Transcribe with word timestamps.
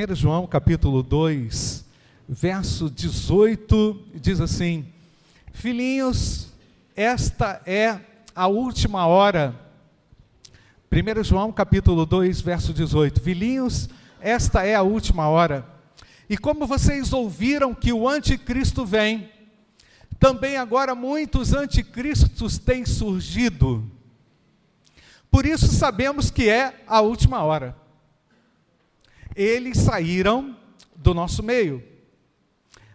1 0.00 0.14
João 0.14 0.46
capítulo 0.46 1.02
2, 1.02 1.84
verso 2.26 2.88
18, 2.88 4.02
diz 4.14 4.40
assim: 4.40 4.86
Filhinhos, 5.52 6.54
esta 6.96 7.60
é 7.66 8.00
a 8.34 8.46
última 8.46 9.06
hora. 9.06 9.54
1 10.90 11.22
João 11.22 11.52
capítulo 11.52 12.06
2, 12.06 12.40
verso 12.40 12.72
18: 12.72 13.20
Filhinhos, 13.20 13.90
esta 14.22 14.64
é 14.64 14.74
a 14.74 14.80
última 14.80 15.28
hora. 15.28 15.66
E 16.30 16.38
como 16.38 16.66
vocês 16.66 17.12
ouviram 17.12 17.74
que 17.74 17.92
o 17.92 18.08
anticristo 18.08 18.86
vem, 18.86 19.28
também 20.18 20.56
agora 20.56 20.94
muitos 20.94 21.52
anticristos 21.52 22.56
têm 22.56 22.86
surgido. 22.86 23.84
Por 25.30 25.44
isso 25.44 25.66
sabemos 25.66 26.30
que 26.30 26.48
é 26.48 26.82
a 26.86 27.02
última 27.02 27.42
hora. 27.42 27.76
Eles 29.34 29.78
saíram 29.78 30.56
do 30.96 31.14
nosso 31.14 31.42
meio, 31.42 31.82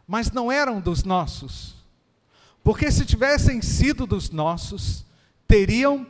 mas 0.07 0.31
não 0.31 0.51
eram 0.51 0.79
dos 0.79 1.03
nossos. 1.03 1.75
Porque 2.63 2.91
se 2.91 3.05
tivessem 3.05 3.61
sido 3.61 4.05
dos 4.05 4.29
nossos, 4.29 5.05
teriam 5.47 6.07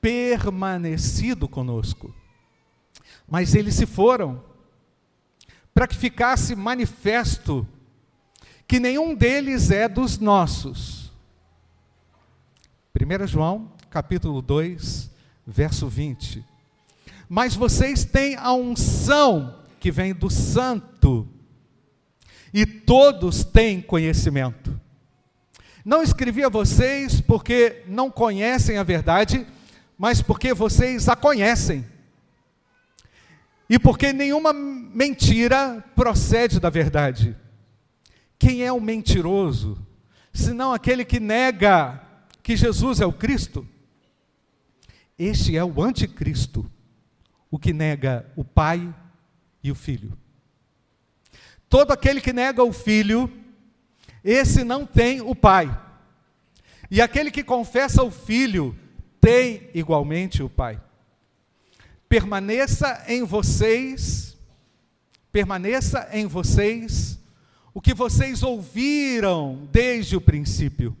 permanecido 0.00 1.48
conosco. 1.48 2.14
Mas 3.26 3.54
eles 3.54 3.74
se 3.74 3.84
foram, 3.84 4.42
para 5.74 5.86
que 5.86 5.94
ficasse 5.94 6.56
manifesto 6.56 7.66
que 8.66 8.80
nenhum 8.80 9.14
deles 9.14 9.70
é 9.70 9.88
dos 9.88 10.18
nossos. 10.18 11.12
1 12.94 13.26
João, 13.26 13.72
capítulo 13.90 14.42
2, 14.42 15.10
verso 15.46 15.88
20. 15.88 16.44
Mas 17.28 17.54
vocês 17.54 18.04
têm 18.04 18.36
a 18.36 18.52
unção 18.52 19.58
que 19.78 19.90
vem 19.90 20.14
do 20.14 20.30
Santo, 20.30 21.28
e 22.52 22.64
todos 22.64 23.44
têm 23.44 23.80
conhecimento. 23.80 24.78
Não 25.84 26.02
escrevi 26.02 26.44
a 26.44 26.48
vocês 26.48 27.20
porque 27.20 27.82
não 27.86 28.10
conhecem 28.10 28.78
a 28.78 28.82
verdade, 28.82 29.46
mas 29.96 30.20
porque 30.22 30.52
vocês 30.52 31.08
a 31.08 31.16
conhecem. 31.16 31.84
E 33.68 33.78
porque 33.78 34.12
nenhuma 34.12 34.52
mentira 34.52 35.84
procede 35.94 36.58
da 36.58 36.70
verdade. 36.70 37.36
Quem 38.38 38.64
é 38.64 38.72
o 38.72 38.80
mentiroso, 38.80 39.78
senão 40.32 40.72
aquele 40.72 41.04
que 41.04 41.20
nega 41.20 42.02
que 42.42 42.56
Jesus 42.56 43.00
é 43.00 43.06
o 43.06 43.12
Cristo? 43.12 43.66
Este 45.18 45.56
é 45.56 45.64
o 45.64 45.82
anticristo, 45.82 46.70
o 47.50 47.58
que 47.58 47.72
nega 47.72 48.30
o 48.36 48.44
Pai 48.44 48.94
e 49.62 49.70
o 49.70 49.74
Filho. 49.74 50.16
Todo 51.68 51.92
aquele 51.92 52.20
que 52.20 52.32
nega 52.32 52.62
o 52.62 52.72
Filho, 52.72 53.30
esse 54.24 54.64
não 54.64 54.86
tem 54.86 55.20
o 55.20 55.34
Pai. 55.34 55.76
E 56.90 57.00
aquele 57.00 57.30
que 57.30 57.44
confessa 57.44 58.02
o 58.02 58.10
Filho, 58.10 58.76
tem 59.20 59.68
igualmente 59.74 60.42
o 60.42 60.48
Pai. 60.48 60.80
Permaneça 62.08 63.04
em 63.06 63.22
vocês, 63.22 64.36
permaneça 65.30 66.08
em 66.12 66.26
vocês 66.26 67.18
o 67.74 67.80
que 67.80 67.92
vocês 67.92 68.42
ouviram 68.42 69.68
desde 69.70 70.16
o 70.16 70.20
princípio. 70.20 70.96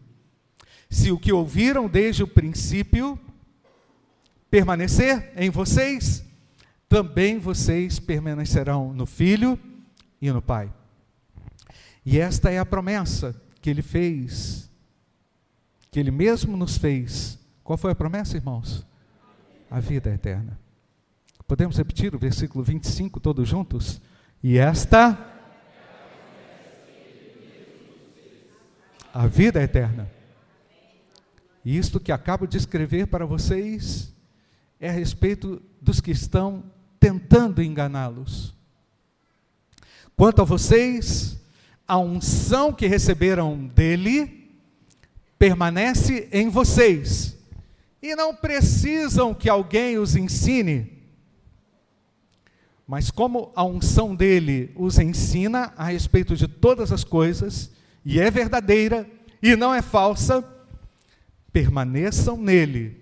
Se 0.90 1.10
o 1.10 1.18
que 1.18 1.32
ouviram 1.32 1.88
desde 1.88 2.22
o 2.22 2.28
princípio 2.28 3.18
permanecer 4.50 5.32
em 5.36 5.50
vocês, 5.50 6.24
também 6.88 7.38
vocês 7.38 7.98
permanecerão 7.98 8.94
no 8.94 9.04
Filho 9.04 9.58
e 10.20 10.30
no 10.32 10.40
Pai. 10.40 10.72
E 12.04 12.18
esta 12.18 12.50
é 12.50 12.58
a 12.58 12.64
promessa 12.64 13.38
que 13.60 13.68
ele 13.68 13.82
fez, 13.82 14.70
que 15.90 16.00
ele 16.00 16.10
mesmo 16.10 16.56
nos 16.56 16.78
fez. 16.78 17.38
Qual 17.62 17.76
foi 17.76 17.92
a 17.92 17.94
promessa, 17.94 18.36
irmãos? 18.36 18.86
A 19.70 19.78
vida 19.78 20.10
eterna. 20.10 20.58
Podemos 21.46 21.76
repetir 21.76 22.14
o 22.14 22.18
versículo 22.18 22.64
25 22.64 23.20
todos 23.20 23.48
juntos? 23.48 24.00
E 24.42 24.56
esta 24.56 25.18
a 29.12 29.26
vida 29.26 29.62
eterna. 29.62 30.10
E 31.64 31.76
isto 31.76 32.00
que 32.00 32.12
acabo 32.12 32.46
de 32.46 32.56
escrever 32.56 33.08
para 33.08 33.26
vocês 33.26 34.14
é 34.80 34.88
a 34.88 34.92
respeito 34.92 35.60
dos 35.80 36.00
que 36.00 36.10
estão 36.10 36.64
tentando 36.98 37.62
enganá-los. 37.62 38.54
Quanto 40.16 40.42
a 40.42 40.44
vocês, 40.44 41.38
a 41.86 41.98
unção 41.98 42.72
que 42.72 42.86
receberam 42.86 43.66
dele 43.68 44.50
permanece 45.38 46.28
em 46.32 46.48
vocês 46.48 47.36
e 48.02 48.14
não 48.14 48.34
precisam 48.34 49.32
que 49.32 49.48
alguém 49.48 49.98
os 49.98 50.16
ensine. 50.16 50.98
Mas 52.86 53.10
como 53.10 53.52
a 53.54 53.64
unção 53.64 54.14
dele 54.14 54.72
os 54.74 54.98
ensina 54.98 55.72
a 55.76 55.84
respeito 55.84 56.34
de 56.34 56.48
todas 56.48 56.90
as 56.90 57.04
coisas, 57.04 57.70
e 58.04 58.18
é 58.18 58.30
verdadeira 58.30 59.08
e 59.42 59.54
não 59.54 59.74
é 59.74 59.82
falsa, 59.82 60.42
permaneçam 61.52 62.36
nele, 62.36 63.00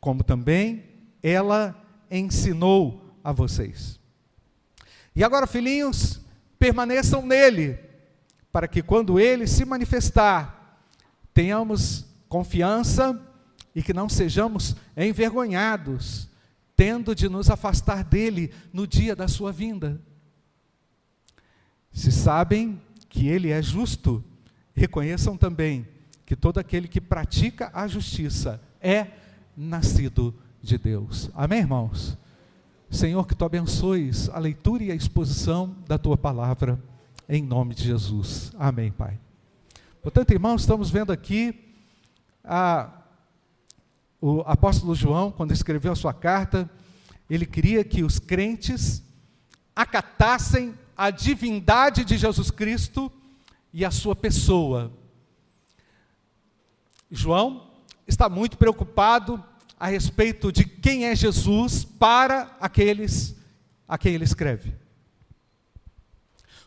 como 0.00 0.22
também 0.22 0.84
ela 1.22 1.74
ensinou 2.10 3.05
a 3.26 3.32
vocês. 3.32 3.98
E 5.12 5.24
agora, 5.24 5.48
filhinhos, 5.48 6.20
permaneçam 6.60 7.26
nele, 7.26 7.76
para 8.52 8.68
que 8.68 8.82
quando 8.82 9.18
ele 9.18 9.48
se 9.48 9.64
manifestar, 9.64 10.80
tenhamos 11.34 12.06
confiança 12.28 13.20
e 13.74 13.82
que 13.82 13.92
não 13.92 14.08
sejamos 14.08 14.76
envergonhados, 14.96 16.28
tendo 16.76 17.16
de 17.16 17.28
nos 17.28 17.50
afastar 17.50 18.04
dele 18.04 18.52
no 18.72 18.86
dia 18.86 19.16
da 19.16 19.26
sua 19.26 19.50
vinda. 19.50 20.00
Se 21.92 22.12
sabem 22.12 22.80
que 23.08 23.26
ele 23.26 23.50
é 23.50 23.60
justo, 23.60 24.22
reconheçam 24.72 25.36
também 25.36 25.88
que 26.24 26.36
todo 26.36 26.58
aquele 26.58 26.86
que 26.86 27.00
pratica 27.00 27.72
a 27.74 27.88
justiça 27.88 28.62
é 28.80 29.08
nascido 29.56 30.32
de 30.62 30.78
Deus. 30.78 31.28
Amém, 31.34 31.58
irmãos? 31.58 32.16
Senhor, 32.96 33.26
que 33.26 33.34
tu 33.34 33.44
abençoes 33.44 34.30
a 34.30 34.38
leitura 34.38 34.84
e 34.84 34.90
a 34.90 34.94
exposição 34.94 35.76
da 35.86 35.98
tua 35.98 36.16
palavra, 36.16 36.82
em 37.28 37.42
nome 37.42 37.74
de 37.74 37.84
Jesus. 37.84 38.50
Amém, 38.58 38.90
Pai. 38.90 39.20
Portanto, 40.02 40.30
irmãos, 40.30 40.62
estamos 40.62 40.88
vendo 40.88 41.12
aqui 41.12 41.74
a, 42.42 42.90
o 44.18 44.40
apóstolo 44.46 44.94
João, 44.94 45.30
quando 45.30 45.52
escreveu 45.52 45.92
a 45.92 45.94
sua 45.94 46.14
carta, 46.14 46.70
ele 47.28 47.44
queria 47.44 47.84
que 47.84 48.02
os 48.02 48.18
crentes 48.18 49.02
acatassem 49.74 50.74
a 50.96 51.10
divindade 51.10 52.02
de 52.02 52.16
Jesus 52.16 52.50
Cristo 52.50 53.12
e 53.74 53.84
a 53.84 53.90
sua 53.90 54.16
pessoa. 54.16 54.90
João 57.10 57.72
está 58.08 58.26
muito 58.26 58.56
preocupado 58.56 59.44
a 59.78 59.88
respeito 59.88 60.50
de 60.50 60.64
quem 60.64 61.06
é 61.06 61.14
Jesus 61.14 61.84
para 61.84 62.56
aqueles 62.60 63.36
a 63.88 63.96
quem 63.96 64.14
ele 64.14 64.24
escreve. 64.24 64.74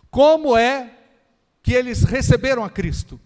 Como 0.09 0.57
é 0.57 0.91
que 1.61 1.73
eles 1.73 2.03
receberam 2.03 2.63
a 2.63 2.69
Cristo? 2.69 3.19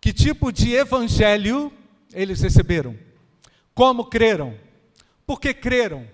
Que 0.00 0.12
tipo 0.12 0.50
de 0.50 0.74
evangelho 0.74 1.72
eles 2.12 2.40
receberam? 2.40 2.96
Como 3.74 4.06
creram? 4.06 4.58
Por 5.26 5.40
que 5.40 5.54
creram? 5.54 6.06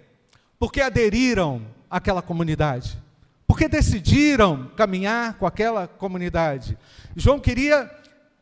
Por 0.59 0.71
que 0.71 0.81
aderiram 0.81 1.67
àquela 1.89 2.21
comunidade? 2.21 2.99
Porque 3.47 3.69
decidiram 3.69 4.71
caminhar 4.77 5.35
com 5.35 5.47
aquela 5.47 5.87
comunidade. 5.87 6.77
João 7.15 7.41
queria 7.41 7.91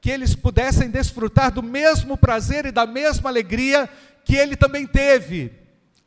que 0.00 0.10
eles 0.10 0.34
pudessem 0.34 0.90
desfrutar 0.90 1.50
do 1.50 1.62
mesmo 1.62 2.16
prazer 2.16 2.66
e 2.66 2.72
da 2.72 2.86
mesma 2.86 3.30
alegria 3.30 3.88
que 4.24 4.34
ele 4.34 4.56
também 4.56 4.86
teve. 4.86 5.52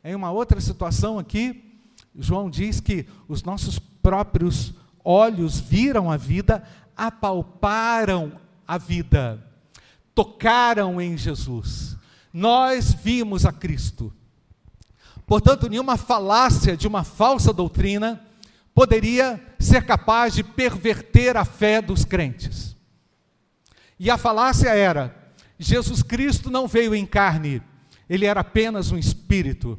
Em 0.02 0.14
uma 0.14 0.30
outra 0.30 0.60
situação 0.60 1.18
aqui, 1.18 1.78
João 2.14 2.50
diz 2.50 2.80
que 2.80 3.06
os 3.28 3.42
nossos 3.42 3.78
próprios 3.78 4.74
olhos 5.04 5.58
viram 5.58 6.10
a 6.10 6.16
vida, 6.16 6.62
apalparam 6.96 8.32
a 8.66 8.76
vida, 8.76 9.42
tocaram 10.14 11.00
em 11.00 11.16
Jesus. 11.16 11.96
Nós 12.32 12.92
vimos 12.92 13.46
a 13.46 13.52
Cristo. 13.52 14.12
Portanto, 15.26 15.68
nenhuma 15.68 15.96
falácia 15.96 16.76
de 16.76 16.86
uma 16.86 17.04
falsa 17.04 17.52
doutrina 17.52 18.20
poderia 18.74 19.40
ser 19.58 19.84
capaz 19.84 20.34
de 20.34 20.42
perverter 20.42 21.36
a 21.36 21.44
fé 21.44 21.82
dos 21.82 22.04
crentes. 22.04 22.76
E 23.98 24.10
a 24.10 24.16
falácia 24.16 24.70
era: 24.70 25.14
Jesus 25.58 26.02
Cristo 26.02 26.50
não 26.50 26.68
veio 26.68 26.94
em 26.94 27.04
carne, 27.04 27.62
ele 28.08 28.26
era 28.26 28.40
apenas 28.40 28.90
um 28.90 28.98
espírito. 28.98 29.78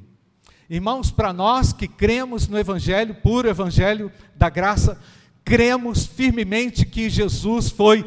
Irmãos, 0.70 1.10
para 1.10 1.34
nós 1.34 1.74
que 1.74 1.88
cremos 1.88 2.48
no 2.48 2.58
Evangelho, 2.58 3.16
puro 3.16 3.50
Evangelho 3.50 4.12
da 4.36 4.50
graça, 4.50 5.00
cremos 5.44 6.06
firmemente 6.06 6.86
que 6.86 7.10
Jesus 7.10 7.70
foi 7.70 8.06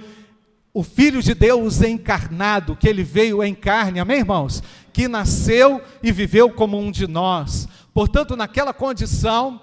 o 0.72 0.82
Filho 0.82 1.20
de 1.22 1.34
Deus 1.34 1.82
encarnado, 1.82 2.76
que 2.76 2.88
ele 2.88 3.02
veio 3.02 3.42
em 3.42 3.54
carne, 3.54 4.00
amém, 4.00 4.18
irmãos? 4.18 4.62
Que 4.92 5.06
nasceu 5.08 5.82
e 6.02 6.10
viveu 6.12 6.50
como 6.50 6.78
um 6.78 6.90
de 6.90 7.06
nós. 7.06 7.68
Portanto, 7.92 8.36
naquela 8.36 8.72
condição 8.72 9.60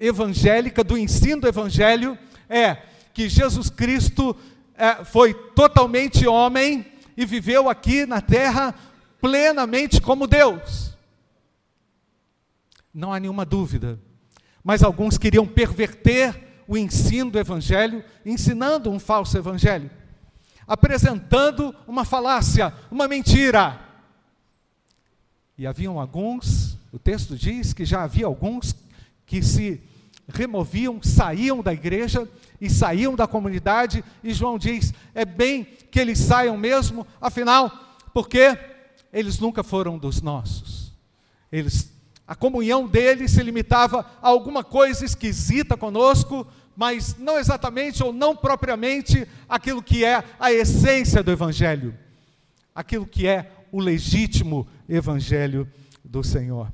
evangélica, 0.00 0.82
do 0.82 0.98
ensino 0.98 1.42
do 1.42 1.48
Evangelho, 1.48 2.18
é 2.48 2.78
que 3.12 3.28
Jesus 3.28 3.70
Cristo 3.70 4.36
é, 4.76 5.04
foi 5.04 5.34
totalmente 5.34 6.26
homem 6.26 6.84
e 7.16 7.24
viveu 7.24 7.68
aqui 7.68 8.04
na 8.04 8.20
terra 8.20 8.74
plenamente 9.24 10.02
como 10.02 10.26
Deus 10.26 10.94
não 12.92 13.10
há 13.10 13.18
nenhuma 13.18 13.46
dúvida. 13.46 13.98
Mas 14.62 14.82
alguns 14.82 15.16
queriam 15.16 15.46
perverter 15.46 16.62
o 16.68 16.76
ensino 16.76 17.30
do 17.30 17.38
Evangelho, 17.38 18.04
ensinando 18.24 18.90
um 18.90 18.98
falso 18.98 19.38
Evangelho, 19.38 19.90
apresentando 20.66 21.74
uma 21.88 22.04
falácia, 22.04 22.70
uma 22.90 23.08
mentira. 23.08 23.80
E 25.56 25.66
haviam 25.66 25.98
alguns, 25.98 26.76
o 26.92 26.98
texto 26.98 27.34
diz 27.34 27.72
que 27.72 27.86
já 27.86 28.02
havia 28.02 28.26
alguns 28.26 28.76
que 29.24 29.42
se 29.42 29.82
removiam, 30.28 31.02
saíam 31.02 31.62
da 31.62 31.72
igreja 31.72 32.28
e 32.60 32.68
saíam 32.68 33.16
da 33.16 33.26
comunidade, 33.26 34.04
e 34.22 34.34
João 34.34 34.58
diz: 34.58 34.92
é 35.14 35.24
bem 35.24 35.64
que 35.64 35.98
eles 35.98 36.18
saiam 36.18 36.58
mesmo, 36.58 37.06
afinal, 37.22 37.72
porque 38.12 38.73
eles 39.14 39.38
nunca 39.38 39.62
foram 39.62 39.96
dos 39.96 40.20
nossos, 40.20 40.92
eles 41.50 41.94
a 42.26 42.34
comunhão 42.34 42.86
dele 42.86 43.28
se 43.28 43.42
limitava 43.42 44.00
a 44.22 44.28
alguma 44.28 44.64
coisa 44.64 45.04
esquisita 45.04 45.76
conosco, 45.76 46.46
mas 46.74 47.16
não 47.18 47.38
exatamente 47.38 48.02
ou 48.02 48.12
não 48.12 48.34
propriamente 48.34 49.28
aquilo 49.46 49.82
que 49.82 50.04
é 50.04 50.24
a 50.40 50.50
essência 50.50 51.22
do 51.22 51.30
Evangelho, 51.30 51.94
aquilo 52.74 53.06
que 53.06 53.26
é 53.26 53.52
o 53.70 53.78
legítimo 53.78 54.66
Evangelho 54.88 55.70
do 56.02 56.24
Senhor. 56.24 56.72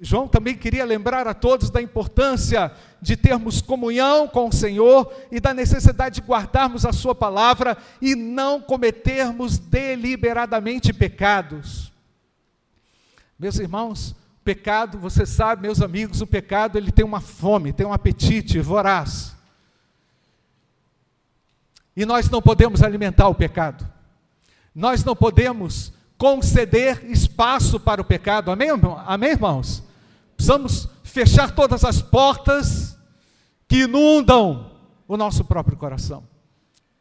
João 0.00 0.26
também 0.26 0.56
queria 0.56 0.84
lembrar 0.84 1.26
a 1.26 1.34
todos 1.34 1.70
da 1.70 1.80
importância 1.80 2.72
de 3.00 3.16
termos 3.16 3.62
comunhão 3.62 4.26
com 4.26 4.48
o 4.48 4.52
Senhor 4.52 5.12
e 5.30 5.38
da 5.38 5.54
necessidade 5.54 6.20
de 6.20 6.26
guardarmos 6.26 6.84
a 6.84 6.92
Sua 6.92 7.14
palavra 7.14 7.76
e 8.02 8.14
não 8.14 8.60
cometermos 8.60 9.58
deliberadamente 9.58 10.92
pecados. 10.92 11.92
Meus 13.38 13.58
irmãos, 13.58 14.16
pecado, 14.44 14.98
você 14.98 15.24
sabe, 15.24 15.62
meus 15.62 15.80
amigos, 15.80 16.20
o 16.20 16.26
pecado 16.26 16.76
ele 16.76 16.92
tem 16.92 17.04
uma 17.04 17.20
fome, 17.20 17.72
tem 17.72 17.86
um 17.86 17.92
apetite 17.92 18.60
voraz. 18.60 19.34
E 21.96 22.04
nós 22.04 22.28
não 22.28 22.42
podemos 22.42 22.82
alimentar 22.82 23.28
o 23.28 23.34
pecado. 23.34 23.88
Nós 24.74 25.04
não 25.04 25.14
podemos 25.14 25.92
conceder 26.18 27.04
espaço 27.10 27.78
para 27.78 28.00
o 28.00 28.04
pecado. 28.04 28.50
Amém, 28.50 28.68
Amém 29.06 29.30
irmãos? 29.30 29.82
Precisamos 30.36 30.88
fechar 31.02 31.50
todas 31.50 31.84
as 31.84 32.02
portas 32.02 32.96
que 33.68 33.82
inundam 33.82 34.70
o 35.06 35.16
nosso 35.16 35.44
próprio 35.44 35.76
coração. 35.76 36.24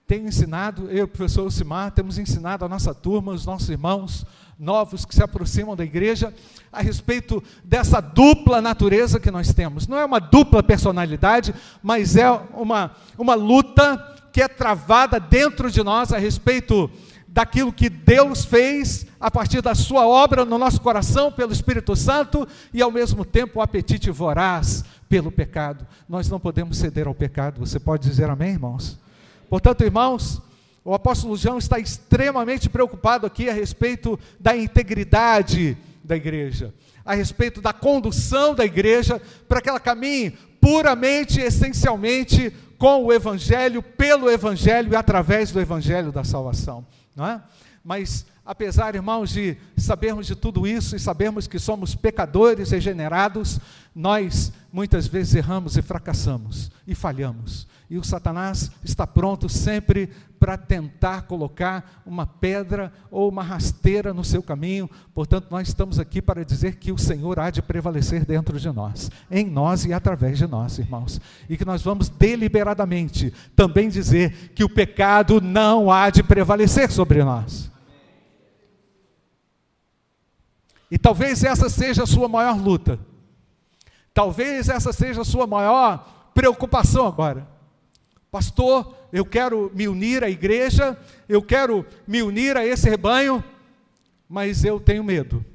Tenho 0.06 0.27
ensinado, 0.27 0.89
eu 0.89 0.98
e 0.98 1.01
o 1.04 1.07
professor 1.07 1.50
Simar, 1.51 1.92
temos 1.92 2.18
ensinado 2.18 2.65
a 2.65 2.69
nossa 2.69 2.94
turma, 2.94 3.31
os 3.31 3.45
nossos 3.45 3.69
irmãos, 3.69 4.25
novos 4.60 5.06
que 5.06 5.15
se 5.15 5.24
aproximam 5.24 5.75
da 5.75 5.83
igreja, 5.83 6.33
a 6.71 6.81
respeito 6.81 7.42
dessa 7.63 8.01
dupla 8.01 8.62
natureza 8.62 9.19
que 9.19 9.31
nós 9.31 9.54
temos. 9.54 9.88
Não 9.88 9.98
é 9.98 10.06
uma 10.06 10.19
dupla 10.19 10.62
personalidade, 10.62 11.56
mas 11.81 12.15
é 12.15 12.30
uma, 12.30 12.92
uma 13.18 13.33
luta 13.33 13.98
que 14.31 14.42
é 14.42 14.48
travada 14.48 15.19
dentro 15.19 15.71
de 15.71 15.81
nós 15.83 16.12
a 16.12 16.18
respeito 16.18 16.89
daquilo 17.34 17.74
que 17.74 17.90
Deus 17.90 18.46
fez 18.46 19.08
a 19.20 19.32
partir 19.32 19.60
da 19.60 19.74
sua 19.74 20.08
obra 20.08 20.46
no 20.46 20.60
nosso 20.60 20.80
coração 20.80 21.32
pelo 21.32 21.52
Espírito 21.52 21.96
Santo 21.96 22.48
e 22.72 22.80
ao 22.80 22.92
mesmo 22.92 23.26
tempo 23.26 23.58
o 23.58 23.62
apetite 23.62 24.12
voraz 24.12 24.86
pelo 25.10 25.32
pecado. 25.32 25.86
Nós 26.08 26.30
não 26.30 26.40
podemos 26.40 26.78
ceder 26.78 27.08
ao 27.08 27.16
pecado. 27.16 27.60
Você 27.60 27.80
pode 27.80 28.08
dizer 28.08 28.30
amém, 28.30 28.52
irmãos? 28.52 29.00
Portanto, 29.50 29.84
irmãos, 29.84 30.40
o 30.86 30.94
apóstolo 30.94 31.36
João 31.36 31.58
está 31.58 31.80
extremamente 31.80 32.70
preocupado 32.70 33.26
aqui 33.26 33.50
a 33.50 33.54
respeito 33.54 34.20
da 34.40 34.56
integridade 34.56 35.76
da 36.04 36.16
igreja, 36.16 36.72
a 37.04 37.16
respeito 37.16 37.62
da 37.62 37.74
condução 37.74 38.54
da 38.54 38.64
igreja 38.64 39.20
para 39.48 39.60
que 39.60 39.70
ela 39.70 39.80
caminhe 39.80 40.38
puramente, 40.63 41.42
essencialmente 41.42 42.50
com 42.77 43.04
o 43.04 43.12
evangelho, 43.12 43.83
pelo 43.83 44.31
evangelho 44.31 44.94
e 44.94 44.95
através 44.95 45.51
do 45.51 45.60
evangelho 45.60 46.10
da 46.10 46.24
salvação, 46.24 46.88
não 47.13 47.27
é? 47.27 47.42
Mas 47.83 48.25
apesar, 48.45 48.95
irmãos, 48.95 49.31
de 49.31 49.57
sabermos 49.75 50.25
de 50.25 50.38
tudo 50.38 50.65
isso 50.65 50.95
e 50.95 51.00
sabermos 51.00 51.48
que 51.48 51.60
somos 51.60 51.95
pecadores 51.95 52.71
regenerados, 52.71 53.60
nós 53.94 54.54
muitas 54.71 55.06
vezes 55.06 55.36
erramos 55.36 55.75
e 55.75 55.81
fracassamos 55.81 56.71
e 56.88 56.95
falhamos. 56.95 57.68
E 57.89 57.98
o 57.98 58.04
Satanás 58.04 58.71
está 58.86 59.06
pronto 59.06 59.50
sempre 59.50 60.12
para 60.44 60.57
tentar 60.57 61.22
colocar 61.22 62.01
uma 62.06 62.28
pedra 62.28 62.92
ou 63.10 63.30
uma 63.30 63.42
rasteira 63.42 64.13
no 64.13 64.25
seu 64.25 64.44
caminho. 64.44 64.90
Portanto, 65.13 65.48
nós 65.50 65.69
estamos 65.69 66.00
aqui 66.00 66.22
para 66.22 66.44
dizer 66.44 66.75
que 66.75 66.92
o 66.92 66.98
Senhor 66.98 67.40
há 67.40 67.50
de 67.50 67.62
prevalecer 67.62 68.25
dentro 68.25 68.60
de 68.60 68.69
nós, 68.69 69.10
em 69.31 69.45
nós 69.45 69.86
e 69.86 69.94
através 69.94 70.38
de 70.38 70.45
nós, 70.45 70.78
irmãos. 70.80 71.22
E 71.48 71.56
que 71.56 71.63
nós 71.63 71.81
vamos 71.81 72.10
deliberadamente 72.10 73.34
também 73.56 73.88
dizer 73.88 74.51
que 74.54 74.66
o 74.66 74.69
pecado 74.69 75.40
não 75.40 75.90
há 75.90 76.10
de 76.10 76.22
prevalecer 76.22 76.92
sobre 76.92 77.24
nós. 77.24 77.72
E 80.92 80.98
talvez 80.98 81.42
essa 81.46 81.69
seja 81.69 82.04
a 82.04 82.07
sua 82.07 82.28
maior 82.28 82.62
luta. 82.62 83.00
Talvez 84.13 84.68
essa 84.68 84.92
seja 84.92 85.22
a 85.22 85.25
sua 85.25 85.48
maior 85.48 86.31
preocupação 86.34 87.07
agora. 87.07 87.48
Pastor, 88.30 89.03
eu 89.13 89.24
quero 89.24 89.71
me 89.75 89.88
unir 89.88 90.24
à 90.24 90.30
igreja, 90.30 90.98
eu 91.30 91.39
quero 91.39 91.86
me 92.07 92.24
unir 92.24 92.57
a 92.57 92.65
esse 92.65 92.89
rebanho, 92.89 93.44
mas 94.27 94.65
eu 94.65 94.80
tenho 94.80 95.04
medo. 95.04 95.45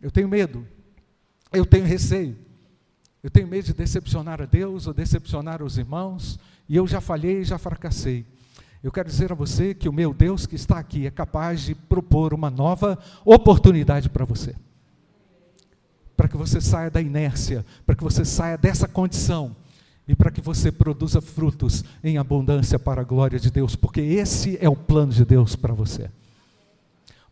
Eu 0.00 0.10
tenho 0.10 0.26
medo. 0.26 0.66
Eu 1.52 1.66
tenho 1.66 1.84
receio. 1.84 2.34
Eu 3.22 3.30
tenho 3.30 3.46
medo 3.46 3.66
de 3.66 3.74
decepcionar 3.74 4.40
a 4.40 4.46
Deus 4.46 4.86
ou 4.86 4.94
decepcionar 4.94 5.62
os 5.62 5.76
irmãos, 5.76 6.40
e 6.66 6.74
eu 6.74 6.86
já 6.86 6.98
falhei 6.98 7.44
já 7.44 7.58
fracassei. 7.58 8.24
Eu 8.82 8.90
quero 8.90 9.08
dizer 9.08 9.30
a 9.30 9.34
você 9.34 9.74
que 9.74 9.88
o 9.88 9.92
meu 9.92 10.14
Deus 10.14 10.46
que 10.46 10.56
está 10.56 10.78
aqui 10.78 11.06
é 11.06 11.10
capaz 11.10 11.60
de 11.60 11.74
propor 11.74 12.32
uma 12.32 12.48
nova 12.48 12.98
oportunidade 13.22 14.08
para 14.08 14.24
você. 14.24 14.54
Para 16.16 16.28
que 16.28 16.38
você 16.38 16.58
saia 16.58 16.90
da 16.90 17.02
inércia, 17.02 17.66
para 17.84 17.94
que 17.94 18.02
você 18.02 18.24
saia 18.24 18.56
dessa 18.56 18.88
condição 18.88 19.54
e 20.06 20.14
para 20.14 20.30
que 20.30 20.40
você 20.40 20.70
produza 20.70 21.20
frutos 21.20 21.84
em 22.02 22.18
abundância 22.18 22.78
para 22.78 23.00
a 23.00 23.04
glória 23.04 23.38
de 23.38 23.50
Deus, 23.50 23.74
porque 23.74 24.00
esse 24.00 24.58
é 24.60 24.68
o 24.68 24.76
plano 24.76 25.12
de 25.12 25.24
Deus 25.24 25.56
para 25.56 25.72
você. 25.72 26.10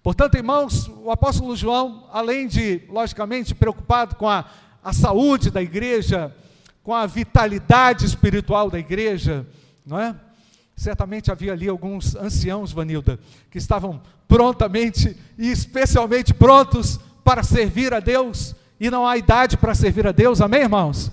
Portanto, 0.03 0.37
irmãos, 0.37 0.89
o 0.89 1.11
apóstolo 1.11 1.55
João, 1.55 2.09
além 2.11 2.49
de, 2.49 2.83
logicamente, 2.89 3.55
preocupado 3.55 4.17
com 4.17 4.29
a, 4.29 4.47
a 4.83 4.93
saúde 4.93 5.51
da 5.51 5.63
igreja, 5.63 6.35
com 6.83 6.93
a 6.93 7.07
vitalidade 7.07 8.05
espiritual 8.05 8.69
da 8.69 8.79
igreja, 8.79 9.47
não 9.87 10.01
é? 10.01 10.15
Certamente 10.75 11.31
havia 11.31 11.53
ali 11.53 11.69
alguns 11.69 12.17
anciãos, 12.17 12.73
Vanilda, 12.73 13.21
que 13.51 13.59
estavam 13.59 14.03
prontamente 14.27 15.17
e 15.39 15.53
especialmente 15.53 16.35
prontos 16.35 16.99
para 17.23 17.45
servir 17.45 17.95
a 17.95 18.01
Deus, 18.01 18.57
e 18.81 18.91
não 18.91 19.07
há 19.07 19.17
idade 19.17 19.57
para 19.57 19.75
servir 19.77 20.07
a 20.09 20.13
Deus, 20.13 20.41
amém, 20.41 20.63
irmãos? 20.63 21.13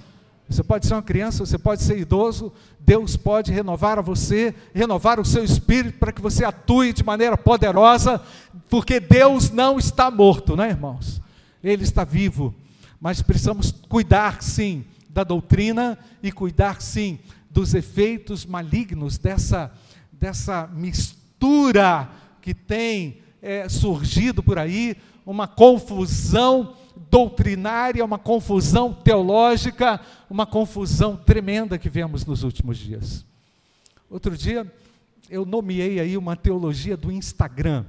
Você 0.50 0.64
pode 0.64 0.88
ser 0.88 0.96
uma 0.96 1.04
criança, 1.04 1.46
você 1.46 1.60
pode 1.60 1.84
ser 1.84 2.00
idoso, 2.00 2.52
Deus 2.80 3.16
pode 3.16 3.52
renovar 3.52 4.00
a 4.00 4.02
você, 4.02 4.54
renovar 4.74 5.20
o 5.20 5.26
seu 5.26 5.44
espírito 5.44 6.00
para 6.00 6.12
que 6.12 6.22
você 6.22 6.44
atue 6.44 6.92
de 6.92 7.04
maneira 7.04 7.38
poderosa, 7.38 8.20
porque 8.68 9.00
Deus 9.00 9.52
não 9.52 9.78
está 9.78 10.10
morto, 10.10 10.56
né, 10.56 10.70
irmãos? 10.70 11.22
Ele 11.64 11.84
está 11.84 12.04
vivo, 12.04 12.56
mas 13.00 13.22
precisamos 13.22 13.72
cuidar 13.88 14.42
sim 14.42 14.84
da 15.08 15.24
doutrina 15.24 16.00
e 16.24 16.32
cuidar 16.32 16.82
sim 16.82 17.20
dos 17.52 17.76
efeitos 17.76 18.44
malignos 18.44 19.20
dessa, 19.20 19.72
dessa 20.12 20.68
mistura 20.74 22.10
que 22.42 22.56
tem 22.56 23.20
é, 23.40 23.70
surgido 23.70 24.42
por 24.42 24.58
aí, 24.58 24.98
uma 25.26 25.48
confusão 25.48 26.74
doutrinária, 27.10 28.06
uma 28.06 28.20
confusão 28.20 28.94
teológica, 28.94 30.00
uma 30.30 30.46
confusão 30.46 31.16
tremenda 31.16 31.78
que 31.78 31.90
vemos 31.90 32.26
nos 32.26 32.44
últimos 32.44 32.78
dias. 32.78 33.26
Outro 34.10 34.38
dia, 34.38 34.72
eu 35.30 35.46
nomeei 35.46 36.00
aí 36.00 36.18
uma 36.18 36.36
teologia 36.36 36.98
do 36.98 37.12
Instagram, 37.12 37.86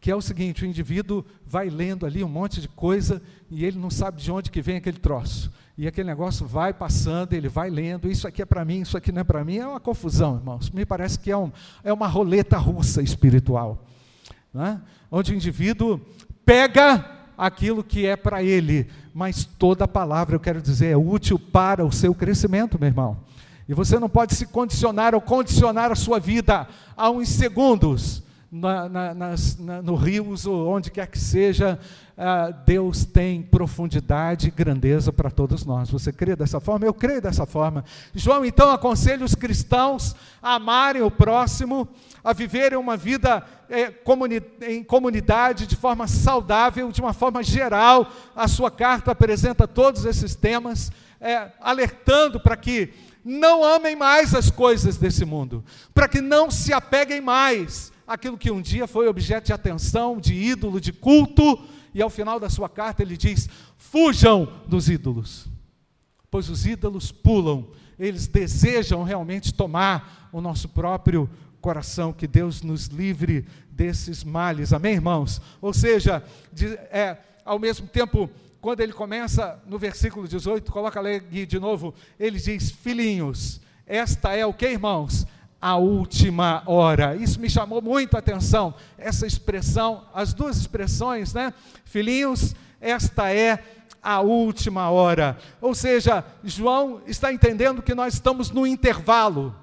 que 0.00 0.10
é 0.10 0.16
o 0.16 0.22
seguinte: 0.22 0.64
o 0.64 0.66
indivíduo 0.66 1.24
vai 1.44 1.68
lendo 1.68 2.06
ali 2.06 2.22
um 2.22 2.28
monte 2.28 2.60
de 2.60 2.68
coisa 2.68 3.22
e 3.50 3.64
ele 3.64 3.78
não 3.78 3.90
sabe 3.90 4.20
de 4.20 4.30
onde 4.30 4.50
que 4.50 4.62
vem 4.62 4.76
aquele 4.76 4.98
troço. 4.98 5.50
E 5.78 5.86
aquele 5.86 6.08
negócio 6.08 6.46
vai 6.46 6.72
passando, 6.72 7.34
ele 7.34 7.48
vai 7.48 7.68
lendo, 7.68 8.10
isso 8.10 8.26
aqui 8.26 8.40
é 8.40 8.46
para 8.46 8.64
mim, 8.64 8.80
isso 8.80 8.96
aqui 8.96 9.12
não 9.12 9.20
é 9.20 9.24
para 9.24 9.44
mim, 9.44 9.58
é 9.58 9.66
uma 9.66 9.80
confusão, 9.80 10.36
irmãos. 10.36 10.70
Me 10.70 10.86
parece 10.86 11.18
que 11.18 11.30
é, 11.30 11.36
um, 11.36 11.52
é 11.84 11.92
uma 11.92 12.06
roleta 12.06 12.56
russa 12.56 13.02
espiritual. 13.02 13.84
Né? 14.54 14.80
Onde 15.10 15.32
o 15.32 15.34
indivíduo 15.34 16.00
pega 16.46 17.15
aquilo 17.36 17.84
que 17.84 18.06
é 18.06 18.16
para 18.16 18.42
ele, 18.42 18.88
mas 19.12 19.44
toda 19.44 19.88
palavra, 19.88 20.34
eu 20.34 20.40
quero 20.40 20.60
dizer, 20.60 20.92
é 20.92 20.96
útil 20.96 21.38
para 21.38 21.84
o 21.84 21.92
seu 21.92 22.14
crescimento, 22.14 22.78
meu 22.78 22.88
irmão. 22.88 23.16
E 23.68 23.74
você 23.74 23.98
não 23.98 24.08
pode 24.08 24.34
se 24.34 24.46
condicionar 24.46 25.14
ou 25.14 25.20
condicionar 25.20 25.90
a 25.90 25.96
sua 25.96 26.20
vida 26.20 26.68
a 26.96 27.10
uns 27.10 27.28
segundos 27.28 28.22
na, 28.50 28.88
na, 28.88 29.14
nas, 29.14 29.58
na, 29.58 29.82
no 29.82 29.96
rios 29.96 30.46
ou 30.46 30.68
onde 30.68 30.90
quer 30.90 31.08
que 31.08 31.18
seja, 31.18 31.78
ah, 32.18 32.50
Deus 32.50 33.04
tem 33.04 33.42
profundidade 33.42 34.48
e 34.48 34.50
grandeza 34.50 35.12
para 35.12 35.30
todos 35.30 35.66
nós. 35.66 35.90
Você 35.90 36.10
crê 36.10 36.34
dessa 36.34 36.58
forma? 36.58 36.86
Eu 36.86 36.94
creio 36.94 37.20
dessa 37.20 37.44
forma. 37.44 37.84
João 38.14 38.42
então 38.42 38.70
aconselha 38.70 39.22
os 39.22 39.34
cristãos 39.34 40.16
a 40.42 40.54
amarem 40.54 41.02
o 41.02 41.10
próximo, 41.10 41.86
a 42.24 42.32
viverem 42.32 42.78
uma 42.78 42.96
vida 42.96 43.44
é, 43.68 43.90
comuni 43.90 44.42
em 44.62 44.82
comunidade 44.82 45.66
de 45.66 45.76
forma 45.76 46.08
saudável, 46.08 46.90
de 46.90 47.02
uma 47.02 47.12
forma 47.12 47.42
geral. 47.42 48.10
A 48.34 48.48
sua 48.48 48.70
carta 48.70 49.10
apresenta 49.10 49.68
todos 49.68 50.06
esses 50.06 50.34
temas, 50.34 50.90
é, 51.20 51.50
alertando 51.60 52.40
para 52.40 52.56
que 52.56 52.94
não 53.22 53.62
amem 53.62 53.94
mais 53.94 54.34
as 54.34 54.50
coisas 54.50 54.96
desse 54.96 55.24
mundo, 55.26 55.62
para 55.92 56.08
que 56.08 56.22
não 56.22 56.50
se 56.50 56.72
apeguem 56.72 57.20
mais 57.20 57.92
aquilo 58.06 58.38
que 58.38 58.50
um 58.50 58.60
dia 58.60 58.86
foi 58.86 59.08
objeto 59.08 59.46
de 59.46 59.52
atenção, 59.52 60.20
de 60.20 60.34
ídolo, 60.34 60.80
de 60.80 60.92
culto, 60.92 61.58
e 61.92 62.00
ao 62.00 62.10
final 62.10 62.38
da 62.38 62.48
sua 62.48 62.68
carta 62.68 63.02
ele 63.02 63.16
diz: 63.16 63.48
fujam 63.76 64.52
dos 64.66 64.88
ídolos, 64.88 65.48
pois 66.30 66.48
os 66.48 66.66
ídolos 66.66 67.10
pulam, 67.10 67.66
eles 67.98 68.26
desejam 68.26 69.02
realmente 69.02 69.52
tomar 69.52 70.28
o 70.32 70.40
nosso 70.40 70.68
próprio 70.68 71.28
coração, 71.60 72.12
que 72.12 72.26
Deus 72.26 72.62
nos 72.62 72.86
livre 72.86 73.46
desses 73.70 74.22
males, 74.22 74.72
amém, 74.72 74.94
irmãos? 74.94 75.40
Ou 75.60 75.72
seja, 75.72 76.22
de, 76.52 76.66
é, 76.90 77.18
ao 77.44 77.58
mesmo 77.58 77.88
tempo, 77.88 78.30
quando 78.60 78.80
ele 78.80 78.92
começa 78.92 79.62
no 79.66 79.78
versículo 79.78 80.28
18, 80.28 80.70
coloca 80.70 81.00
ali 81.00 81.46
de 81.46 81.58
novo, 81.58 81.94
ele 82.18 82.38
diz: 82.38 82.70
Filhinhos, 82.70 83.60
esta 83.86 84.34
é 84.34 84.44
o 84.44 84.54
que, 84.54 84.68
irmãos? 84.68 85.26
A 85.60 85.76
última 85.76 86.62
hora. 86.66 87.16
Isso 87.16 87.40
me 87.40 87.48
chamou 87.48 87.80
muito 87.80 88.14
a 88.14 88.18
atenção, 88.18 88.74
essa 88.98 89.26
expressão, 89.26 90.04
as 90.14 90.32
duas 90.32 90.56
expressões, 90.56 91.32
né? 91.32 91.52
Filhinhos, 91.84 92.54
esta 92.80 93.32
é 93.32 93.62
a 94.02 94.20
última 94.20 94.90
hora. 94.90 95.36
Ou 95.60 95.74
seja, 95.74 96.24
João 96.44 97.02
está 97.06 97.32
entendendo 97.32 97.82
que 97.82 97.94
nós 97.94 98.14
estamos 98.14 98.50
no 98.50 98.66
intervalo. 98.66 99.54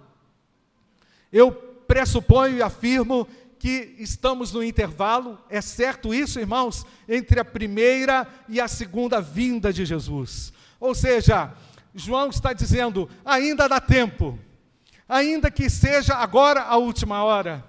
Eu 1.32 1.52
pressuponho 1.52 2.58
e 2.58 2.62
afirmo 2.62 3.28
que 3.58 3.96
estamos 3.98 4.52
no 4.52 4.62
intervalo, 4.62 5.40
é 5.50 5.62
certo 5.62 6.14
isso, 6.14 6.38
irmãos, 6.38 6.86
entre 7.08 7.40
a 7.40 7.46
primeira 7.46 8.28
e 8.50 8.60
a 8.60 8.68
segunda 8.68 9.22
vinda 9.22 9.72
de 9.72 9.86
Jesus. 9.86 10.52
Ou 10.78 10.94
seja, 10.94 11.54
João 11.96 12.30
está 12.30 12.52
dizendo: 12.52 13.10
ainda 13.24 13.70
dá 13.70 13.80
tempo 13.80 14.38
ainda 15.14 15.52
que 15.52 15.70
seja 15.70 16.16
agora 16.16 16.64
a 16.64 16.76
última 16.76 17.24
hora. 17.24 17.64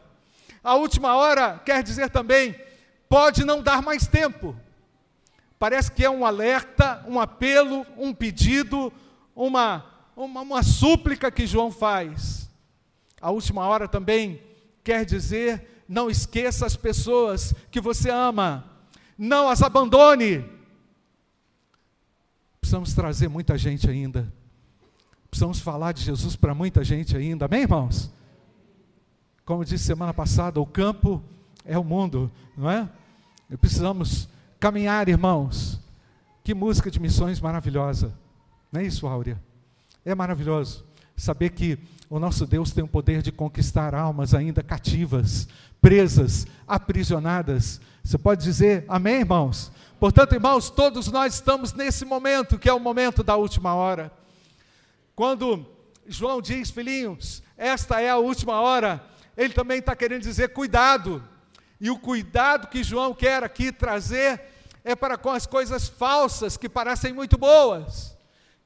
A 0.63 0.75
última 0.77 1.15
hora 1.15 1.61
quer 1.63 1.83
dizer 1.83 2.09
também, 2.09 2.59
pode 3.07 3.45
não 3.45 3.63
dar 3.63 3.83
mais 3.83 4.07
tempo. 4.07 4.57
Parece 5.59 5.93
que 5.93 6.03
é 6.03 6.09
um 6.09 6.25
alerta, 6.25 7.05
um 7.07 7.21
apelo, 7.21 7.87
um 7.99 8.15
pedido, 8.15 8.91
uma, 9.37 9.85
uma, 10.17 10.41
uma 10.41 10.63
súplica 10.63 11.31
que 11.31 11.47
João 11.47 11.71
faz. 11.71 12.49
A 13.21 13.31
última 13.31 13.67
hora 13.67 13.87
também 13.87 14.41
quer 14.83 15.05
dizer, 15.05 15.85
não 15.87 16.09
esqueça 16.09 16.65
as 16.65 16.77
pessoas 16.77 17.55
que 17.71 17.81
você 17.81 18.09
ama, 18.09 18.65
não 19.19 19.51
as 19.51 19.63
abandone. 19.63 20.51
Precisamos 22.59 22.95
trazer 22.95 23.29
muita 23.29 23.59
gente 23.59 23.89
ainda 23.89 24.33
Precisamos 25.35 25.59
falar 25.59 25.91
de 25.91 26.01
Jesus 26.01 26.37
para 26.37 26.55
muita 26.55 26.85
gente 26.85 27.17
ainda, 27.17 27.47
amém, 27.47 27.63
irmãos? 27.63 28.09
Como 29.45 29.65
disse 29.65 29.83
semana 29.83 30.15
passada, 30.15 30.61
o 30.61 30.65
campo 30.65 31.21
é 31.65 31.77
o 31.77 31.83
mundo, 31.83 32.31
não 32.57 32.71
é? 32.71 32.89
E 33.51 33.57
precisamos 33.57 34.29
caminhar, 34.61 35.09
irmãos. 35.09 35.81
Que 36.45 36.55
música 36.55 36.89
de 36.89 37.01
missões 37.01 37.41
maravilhosa, 37.41 38.15
não 38.71 38.81
é 38.81 38.85
isso, 38.85 39.09
Áurea? 39.09 39.43
É 40.05 40.15
maravilhoso 40.15 40.85
saber 41.17 41.51
que 41.51 41.81
o 42.09 42.21
nosso 42.21 42.47
Deus 42.47 42.71
tem 42.71 42.85
o 42.85 42.89
poder 42.89 43.21
de 43.21 43.33
conquistar 43.33 43.93
almas 43.93 44.35
ainda 44.35 44.63
cativas, 44.63 45.49
presas, 45.81 46.47
aprisionadas. 46.65 47.81
Você 48.05 48.17
pode 48.17 48.45
dizer 48.45 48.85
amém, 48.87 49.17
irmãos? 49.23 49.73
Portanto, 49.99 50.33
irmãos, 50.33 50.71
todos 50.71 51.09
nós 51.09 51.35
estamos 51.35 51.73
nesse 51.73 52.05
momento, 52.05 52.57
que 52.57 52.69
é 52.69 52.73
o 52.73 52.79
momento 52.79 53.25
da 53.25 53.35
última 53.35 53.75
hora. 53.75 54.13
Quando 55.15 55.67
João 56.07 56.43
diz, 56.43 56.71
filhinhos, 56.71 57.43
esta 57.57 58.01
é 58.01 58.11
a 58.11 58.17
última 58.17 58.61
hora, 58.61 59.05
ele 59.37 59.55
também 59.55 59.79
está 59.79 59.95
querendo 59.95 60.23
dizer 60.23 60.49
cuidado. 60.49 61.23
E 61.81 61.91
o 61.91 61.99
cuidado 61.99 62.69
que 62.69 62.83
João 62.83 63.15
quer 63.15 63.43
aqui 63.43 63.71
trazer 63.71 64.41
é 64.83 64.95
para 64.95 65.17
com 65.17 65.31
as 65.31 65.47
coisas 65.47 65.89
falsas 65.89 66.57
que 66.57 66.69
parecem 66.69 67.13
muito 67.13 67.39
boas, 67.39 68.17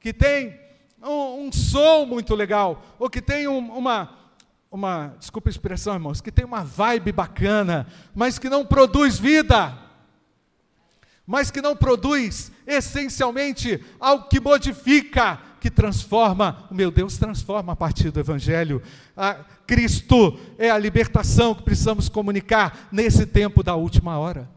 que 0.00 0.12
tem 0.12 0.58
um, 1.02 1.46
um 1.46 1.52
som 1.52 2.04
muito 2.06 2.34
legal, 2.34 2.82
ou 2.98 3.08
que 3.08 3.22
tem 3.22 3.46
um, 3.46 3.58
uma, 3.76 4.18
uma, 4.70 5.14
desculpa 5.18 5.48
a 5.48 5.52
expressão, 5.52 5.94
irmãos, 5.94 6.20
que 6.20 6.32
tem 6.32 6.44
uma 6.44 6.64
vibe 6.64 7.12
bacana, 7.12 7.86
mas 8.14 8.38
que 8.38 8.48
não 8.48 8.66
produz 8.66 9.18
vida, 9.18 9.78
mas 11.26 11.50
que 11.50 11.60
não 11.60 11.76
produz 11.76 12.50
essencialmente 12.66 13.84
algo 14.00 14.28
que 14.28 14.40
modifica 14.40 15.40
que 15.60 15.70
transforma, 15.70 16.66
o 16.70 16.74
meu 16.74 16.90
Deus 16.90 17.16
transforma 17.16 17.72
a 17.72 17.76
partir 17.76 18.10
do 18.10 18.20
Evangelho. 18.20 18.82
Cristo 19.66 20.38
é 20.58 20.70
a 20.70 20.78
libertação 20.78 21.54
que 21.54 21.62
precisamos 21.62 22.08
comunicar 22.08 22.88
nesse 22.90 23.26
tempo 23.26 23.62
da 23.62 23.74
última 23.74 24.18
hora. 24.18 24.48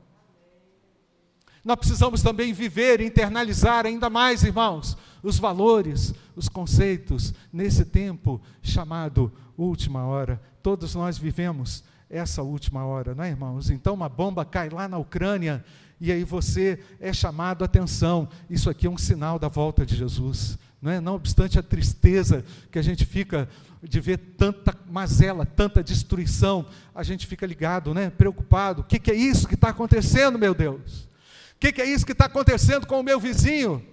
Nós 1.64 1.78
precisamos 1.78 2.24
também 2.24 2.54
viver, 2.54 3.02
internalizar 3.02 3.86
ainda 3.86 4.10
mais, 4.10 4.44
irmãos, 4.44 4.98
os 5.22 5.38
valores, 5.38 6.14
os 6.36 6.50
conceitos, 6.50 7.34
nesse 7.54 7.86
tempo 7.86 8.42
chamado 8.64 9.32
última 9.56 10.06
hora. 10.06 10.42
Todos 10.64 10.96
nós 10.96 11.20
vivemos 11.20 11.84
essa 12.10 12.42
última 12.42 12.84
hora, 12.84 13.14
não 13.14 13.24
é, 13.24 13.30
irmãos? 13.30 13.70
Então, 13.70 13.94
uma 13.94 14.10
bomba 14.10 14.44
cai 14.44 14.70
lá 14.70 14.88
na 14.88 14.98
Ucrânia 14.98 15.64
e 16.00 16.12
aí 16.12 16.24
você 16.24 16.80
é 17.00 17.14
chamado 17.14 17.62
a 17.62 17.66
atenção. 17.66 18.28
Isso 18.50 18.68
aqui 18.68 18.88
é 18.88 18.90
um 18.90 18.98
sinal 18.98 19.38
da 19.38 19.48
volta 19.48 19.86
de 19.86 19.96
Jesus. 19.96 20.58
Não, 20.82 20.92
é? 20.92 21.00
não 21.00 21.14
obstante 21.14 21.60
a 21.60 21.64
tristeza 21.64 22.44
que 22.72 22.80
a 22.80 22.82
gente 22.82 23.06
fica 23.06 23.48
de 23.84 24.00
ver 24.00 24.18
tanta 24.18 24.76
mazela, 24.90 25.46
tanta 25.46 25.84
destruição, 25.84 26.66
a 26.94 27.04
gente 27.04 27.28
fica 27.28 27.46
ligado, 27.46 27.94
né? 27.94 28.10
preocupado. 28.10 28.82
O 28.82 28.84
que, 28.84 29.00
que 29.00 29.12
é 29.12 29.16
isso 29.16 29.48
que 29.48 29.54
está 29.54 29.70
acontecendo, 29.70 30.40
meu 30.40 30.54
Deus? 30.56 31.04
O 31.56 31.60
que, 31.60 31.72
que 31.72 31.82
é 31.82 31.86
isso 31.86 32.06
que 32.06 32.12
está 32.14 32.26
acontecendo 32.26 32.88
com 32.88 33.00
o 33.00 33.04
meu 33.04 33.20
vizinho, 33.20 33.86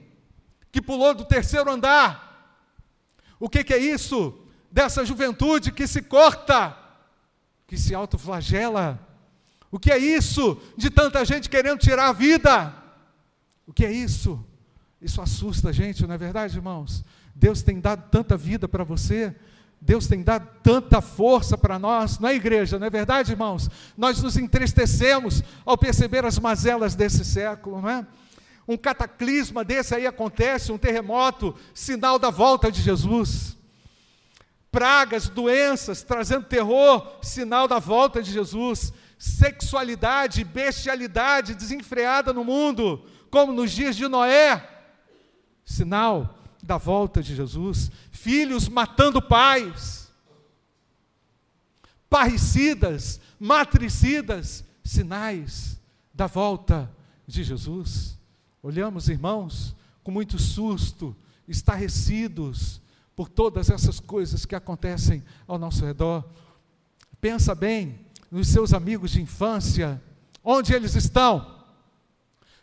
que 0.72 0.80
pulou 0.80 1.14
do 1.14 1.24
terceiro 1.24 1.70
andar? 1.70 2.26
O 3.38 3.48
que, 3.48 3.62
que 3.62 3.74
é 3.74 3.78
isso 3.78 4.38
dessa 4.70 5.04
juventude 5.04 5.70
que 5.70 5.86
se 5.86 6.00
corta, 6.00 6.76
que 7.66 7.76
se 7.76 7.94
autoflagela? 7.94 8.98
O 9.70 9.78
que 9.78 9.92
é 9.92 9.98
isso 9.98 10.60
de 10.76 10.88
tanta 10.88 11.24
gente 11.24 11.50
querendo 11.50 11.78
tirar 11.78 12.08
a 12.08 12.12
vida? 12.12 12.74
O 13.66 13.72
que 13.72 13.84
é 13.84 13.92
isso? 13.92 14.42
Isso 15.00 15.20
assusta 15.20 15.68
a 15.68 15.72
gente, 15.72 16.06
não 16.06 16.14
é 16.14 16.18
verdade, 16.18 16.56
irmãos? 16.56 17.04
Deus 17.34 17.62
tem 17.62 17.78
dado 17.78 18.10
tanta 18.10 18.36
vida 18.36 18.66
para 18.66 18.82
você, 18.82 19.34
Deus 19.80 20.08
tem 20.08 20.22
dado 20.22 20.48
tanta 20.60 21.00
força 21.00 21.56
para 21.56 21.78
nós, 21.78 22.18
não 22.18 22.28
é 22.28 22.34
igreja, 22.34 22.78
não 22.78 22.86
é 22.86 22.90
verdade, 22.90 23.30
irmãos? 23.30 23.70
Nós 23.96 24.20
nos 24.20 24.36
entristecemos 24.36 25.42
ao 25.64 25.78
perceber 25.78 26.24
as 26.24 26.38
mazelas 26.38 26.96
desse 26.96 27.24
século, 27.24 27.80
não 27.80 27.88
é? 27.88 28.06
Um 28.66 28.76
cataclisma 28.76 29.64
desse 29.64 29.94
aí 29.94 30.06
acontece, 30.06 30.72
um 30.72 30.76
terremoto, 30.78 31.54
sinal 31.72 32.18
da 32.18 32.28
volta 32.28 32.70
de 32.70 32.82
Jesus. 32.82 33.56
Pragas, 34.70 35.28
doenças, 35.28 36.02
trazendo 36.02 36.44
terror, 36.44 37.18
sinal 37.22 37.66
da 37.66 37.78
volta 37.78 38.20
de 38.20 38.30
Jesus. 38.30 38.92
Sexualidade, 39.16 40.44
bestialidade 40.44 41.54
desenfreada 41.54 42.32
no 42.32 42.44
mundo, 42.44 43.02
como 43.30 43.52
nos 43.52 43.70
dias 43.70 43.96
de 43.96 44.06
Noé, 44.06 44.77
sinal 45.68 46.38
da 46.62 46.78
volta 46.78 47.22
de 47.22 47.36
Jesus, 47.36 47.90
filhos 48.10 48.68
matando 48.68 49.20
pais, 49.20 50.10
parricidas, 52.08 53.20
matricidas, 53.38 54.64
sinais 54.82 55.78
da 56.12 56.26
volta 56.26 56.90
de 57.26 57.44
Jesus. 57.44 58.18
Olhamos, 58.62 59.10
irmãos, 59.10 59.76
com 60.02 60.10
muito 60.10 60.38
susto, 60.38 61.14
estarrecidos 61.46 62.80
por 63.14 63.28
todas 63.28 63.68
essas 63.68 64.00
coisas 64.00 64.46
que 64.46 64.54
acontecem 64.54 65.22
ao 65.46 65.58
nosso 65.58 65.84
redor. 65.84 66.26
Pensa 67.20 67.54
bem 67.54 68.06
nos 68.30 68.48
seus 68.48 68.72
amigos 68.72 69.10
de 69.10 69.20
infância, 69.20 70.02
onde 70.42 70.72
eles 70.72 70.94
estão? 70.94 71.57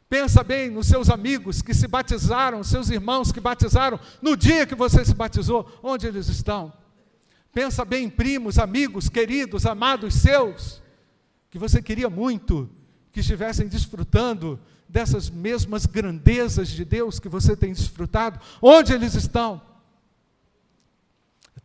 Pensa 0.07 0.43
bem 0.43 0.69
nos 0.69 0.87
seus 0.87 1.09
amigos 1.09 1.61
que 1.61 1.73
se 1.73 1.87
batizaram, 1.87 2.63
seus 2.63 2.89
irmãos 2.89 3.31
que 3.31 3.39
batizaram 3.39 3.99
no 4.21 4.37
dia 4.37 4.67
que 4.67 4.75
você 4.75 5.03
se 5.03 5.15
batizou, 5.15 5.79
onde 5.81 6.05
eles 6.05 6.27
estão? 6.27 6.71
Pensa 7.51 7.83
bem 7.83 8.05
em 8.05 8.09
primos, 8.09 8.59
amigos, 8.59 9.09
queridos, 9.09 9.65
amados 9.65 10.13
seus, 10.15 10.81
que 11.49 11.57
você 11.57 11.81
queria 11.81 12.09
muito 12.09 12.69
que 13.11 13.21
estivessem 13.21 13.67
desfrutando 13.67 14.59
dessas 14.87 15.29
mesmas 15.29 15.85
grandezas 15.85 16.67
de 16.67 16.85
Deus 16.85 17.19
que 17.19 17.29
você 17.29 17.55
tem 17.55 17.73
desfrutado, 17.73 18.39
onde 18.61 18.93
eles 18.93 19.15
estão? 19.15 19.61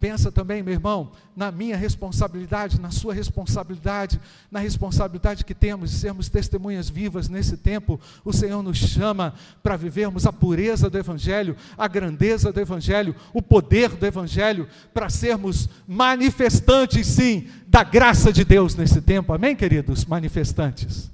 Pensa 0.00 0.32
também, 0.32 0.62
meu 0.62 0.72
irmão, 0.72 1.12
na 1.36 1.52
minha 1.52 1.76
responsabilidade, 1.76 2.80
na 2.80 2.90
sua 2.90 3.12
responsabilidade, 3.12 4.18
na 4.50 4.58
responsabilidade 4.58 5.44
que 5.44 5.54
temos 5.54 5.90
de 5.90 5.98
sermos 5.98 6.30
testemunhas 6.30 6.88
vivas 6.88 7.28
nesse 7.28 7.58
tempo. 7.58 8.00
O 8.24 8.32
Senhor 8.32 8.62
nos 8.62 8.78
chama 8.78 9.34
para 9.62 9.76
vivermos 9.76 10.24
a 10.24 10.32
pureza 10.32 10.88
do 10.88 10.96
Evangelho, 10.96 11.54
a 11.76 11.86
grandeza 11.86 12.50
do 12.50 12.58
Evangelho, 12.58 13.14
o 13.34 13.42
poder 13.42 13.90
do 13.90 14.06
Evangelho, 14.06 14.66
para 14.94 15.10
sermos 15.10 15.68
manifestantes, 15.86 17.06
sim, 17.06 17.48
da 17.68 17.84
graça 17.84 18.32
de 18.32 18.42
Deus 18.42 18.74
nesse 18.74 19.02
tempo. 19.02 19.34
Amém, 19.34 19.54
queridos? 19.54 20.06
Manifestantes. 20.06 21.10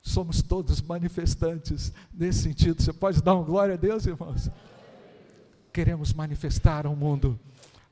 Somos 0.00 0.40
todos 0.40 0.80
manifestantes 0.80 1.92
nesse 2.14 2.44
sentido. 2.44 2.82
Você 2.82 2.94
pode 2.94 3.22
dar 3.22 3.34
uma 3.34 3.44
glória 3.44 3.74
a 3.74 3.76
Deus, 3.76 4.06
irmãos? 4.06 4.48
Queremos 5.70 6.14
manifestar 6.14 6.86
ao 6.86 6.96
mundo 6.96 7.38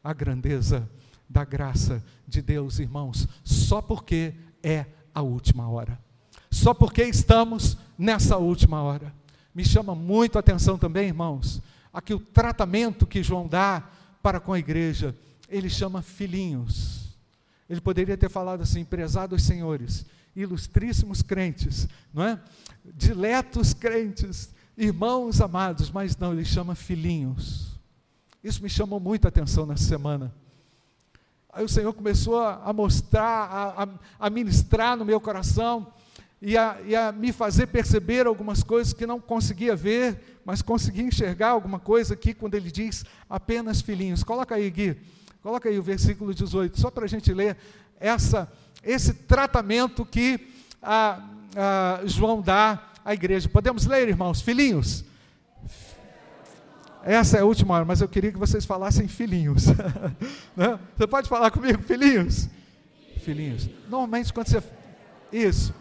a 0.02 0.12
grandeza 0.12 0.88
da 1.28 1.44
graça 1.44 2.02
de 2.26 2.40
Deus, 2.40 2.78
irmãos, 2.78 3.28
só 3.44 3.82
porque 3.82 4.34
é 4.62 4.86
a 5.14 5.22
última 5.22 5.68
hora. 5.68 5.98
Só 6.50 6.72
porque 6.72 7.04
estamos 7.04 7.76
nessa 7.98 8.36
última 8.36 8.82
hora. 8.82 9.12
Me 9.54 9.64
chama 9.64 9.94
muito 9.94 10.36
a 10.36 10.40
atenção 10.40 10.78
também, 10.78 11.08
irmãos, 11.08 11.60
aqui 11.92 12.14
o 12.14 12.20
tratamento 12.20 13.06
que 13.06 13.22
João 13.22 13.46
dá 13.46 13.88
para 14.22 14.40
com 14.40 14.52
a 14.52 14.58
igreja, 14.58 15.14
ele 15.48 15.68
chama 15.68 16.02
filhinhos. 16.02 17.16
Ele 17.68 17.80
poderia 17.80 18.16
ter 18.16 18.30
falado 18.30 18.62
assim, 18.62 18.84
prezados 18.84 19.42
senhores, 19.42 20.06
ilustríssimos 20.34 21.22
crentes, 21.22 21.86
não 22.12 22.22
é? 22.22 22.40
Diletos 22.94 23.74
crentes, 23.74 24.54
irmãos 24.76 25.40
amados, 25.40 25.90
mas 25.90 26.16
não, 26.16 26.32
ele 26.32 26.44
chama 26.44 26.74
filhinhos. 26.74 27.77
Isso 28.42 28.62
me 28.62 28.70
chamou 28.70 29.00
muita 29.00 29.28
atenção 29.28 29.66
nessa 29.66 29.84
semana. 29.84 30.32
Aí 31.52 31.64
o 31.64 31.68
Senhor 31.68 31.92
começou 31.92 32.38
a, 32.38 32.72
mostrar, 32.72 33.24
a, 33.24 33.82
a, 33.82 33.88
a, 34.20 34.30
ministrar 34.30 34.96
no 34.96 35.04
meu 35.04 35.20
coração 35.20 35.86
e 36.40 36.56
a, 36.56 36.78
e 36.86 36.94
a 36.94 37.10
me 37.10 37.32
fazer 37.32 37.66
perceber 37.66 38.26
algumas 38.26 38.62
coisas 38.62 38.92
que 38.92 39.06
não 39.06 39.18
conseguia 39.18 39.74
ver, 39.74 40.40
mas 40.44 40.62
conseguia 40.62 41.02
enxergar 41.02 41.48
alguma 41.48 41.80
coisa 41.80 42.14
aqui 42.14 42.32
quando 42.32 42.54
ele 42.54 42.70
diz 42.70 43.04
apenas 43.28 43.80
filhinhos. 43.80 44.22
Coloca 44.22 44.54
aí, 44.54 44.70
Gui, 44.70 45.00
coloca 45.42 45.68
aí 45.68 45.78
o 45.78 45.82
versículo 45.82 46.32
18, 46.32 46.78
só 46.78 46.92
para 46.92 47.06
a 47.06 47.08
gente 47.08 47.32
ler 47.32 47.56
essa, 47.98 48.50
esse 48.84 49.12
tratamento 49.12 50.06
que 50.06 50.48
a, 50.80 51.20
a 51.56 52.06
João 52.06 52.40
dá 52.40 52.90
à 53.04 53.14
igreja. 53.14 53.48
Podemos 53.48 53.84
ler, 53.84 54.08
irmãos? 54.08 54.40
Filhinhos, 54.40 55.04
essa 57.04 57.38
é 57.38 57.40
a 57.40 57.44
última 57.44 57.74
hora, 57.74 57.84
mas 57.84 58.00
eu 58.00 58.08
queria 58.08 58.32
que 58.32 58.38
vocês 58.38 58.64
falassem 58.64 59.08
filhinhos. 59.08 59.66
né? 60.56 60.78
Você 60.96 61.06
pode 61.06 61.28
falar 61.28 61.50
comigo, 61.50 61.82
filhinhos? 61.82 62.48
Filhinhos. 63.22 63.68
Normalmente 63.88 64.32
quando 64.32 64.48
você. 64.48 64.62
Isso. 65.32 65.74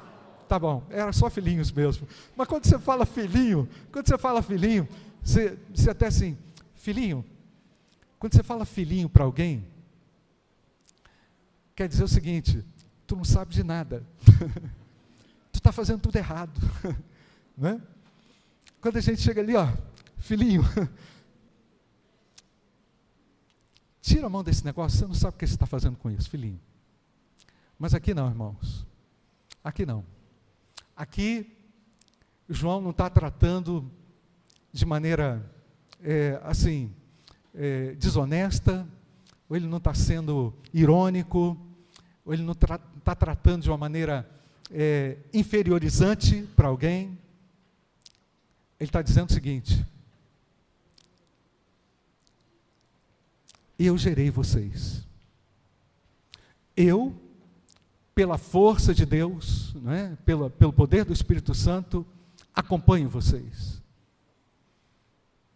Tá 0.48 0.58
bom, 0.58 0.84
era 0.90 1.12
só 1.12 1.30
filhinhos 1.30 1.72
mesmo. 1.72 2.08
Mas 2.36 2.48
quando 2.48 2.66
você 2.66 2.80
fala 2.80 3.06
filhinho, 3.06 3.68
quando 3.92 4.08
você 4.08 4.18
fala 4.18 4.42
filhinho, 4.42 4.88
você, 5.22 5.58
você 5.74 5.90
até 5.90 6.08
assim, 6.08 6.38
filhinho. 6.74 7.26
Quando 8.18 8.34
você 8.34 8.44
fala 8.44 8.66
filhinho 8.66 9.10
para 9.10 9.26
alguém, 9.26 9.68
quer 11.76 11.88
dizer 11.88 12.04
o 12.04 12.08
seguinte: 12.08 12.64
tu 13.06 13.16
não 13.16 13.26
sabe 13.26 13.54
de 13.54 13.64
nada. 13.64 14.04
tu 15.52 15.56
está 15.56 15.72
fazendo 15.72 16.00
tudo 16.00 16.16
errado. 16.16 16.60
né? 17.58 17.82
Quando 18.80 18.98
a 18.98 19.02
gente 19.02 19.22
chega 19.22 19.42
ali, 19.42 19.56
ó, 19.56 19.68
filhinho, 20.28 20.62
tira 24.02 24.28
a 24.28 24.30
mão 24.30 24.44
desse 24.44 24.64
negócio, 24.64 25.00
você 25.00 25.08
não 25.08 25.14
sabe 25.14 25.36
o 25.36 25.40
que 25.40 25.48
você 25.48 25.54
está 25.54 25.66
fazendo 25.66 25.98
com 25.98 26.12
isso, 26.12 26.30
filhinho. 26.30 26.60
Mas 27.80 27.94
aqui 27.94 28.14
não, 28.14 28.28
irmãos. 28.28 28.86
Aqui 29.64 29.86
não. 29.86 30.06
Aqui, 30.96 31.56
João 32.50 32.82
não 32.82 32.92
está 32.92 33.10
tratando 33.10 33.90
de 34.72 34.86
maneira, 34.86 35.50
é, 36.02 36.40
assim, 36.44 36.94
é, 37.54 37.94
desonesta, 37.96 38.88
ou 39.50 39.56
ele 39.56 39.68
não 39.68 39.78
está 39.78 39.94
sendo 39.94 40.54
irônico, 40.74 41.58
ou 42.26 42.34
ele 42.34 42.44
não 42.44 42.54
está 42.54 42.78
tra 42.78 43.16
tratando 43.16 43.64
de 43.64 43.70
uma 43.70 43.78
maneira 43.78 44.30
é, 44.72 45.18
inferiorizante 45.34 46.44
para 46.56 46.68
alguém. 46.68 47.18
Ele 48.80 48.90
está 48.90 49.02
dizendo 49.02 49.30
o 49.30 49.34
seguinte: 49.34 49.86
eu 53.86 53.98
gerei 53.98 54.32
vocês. 54.32 55.06
Eu, 56.76 57.16
pela 58.16 58.38
força 58.38 58.94
de 58.94 59.06
Deus, 59.06 59.76
é? 59.88 60.16
pelo, 60.26 60.50
pelo 60.50 60.74
poder 60.74 61.06
do 61.06 61.14
Espírito 61.14 61.54
Santo, 61.54 62.06
acompanho 62.54 63.10
vocês. 63.10 63.82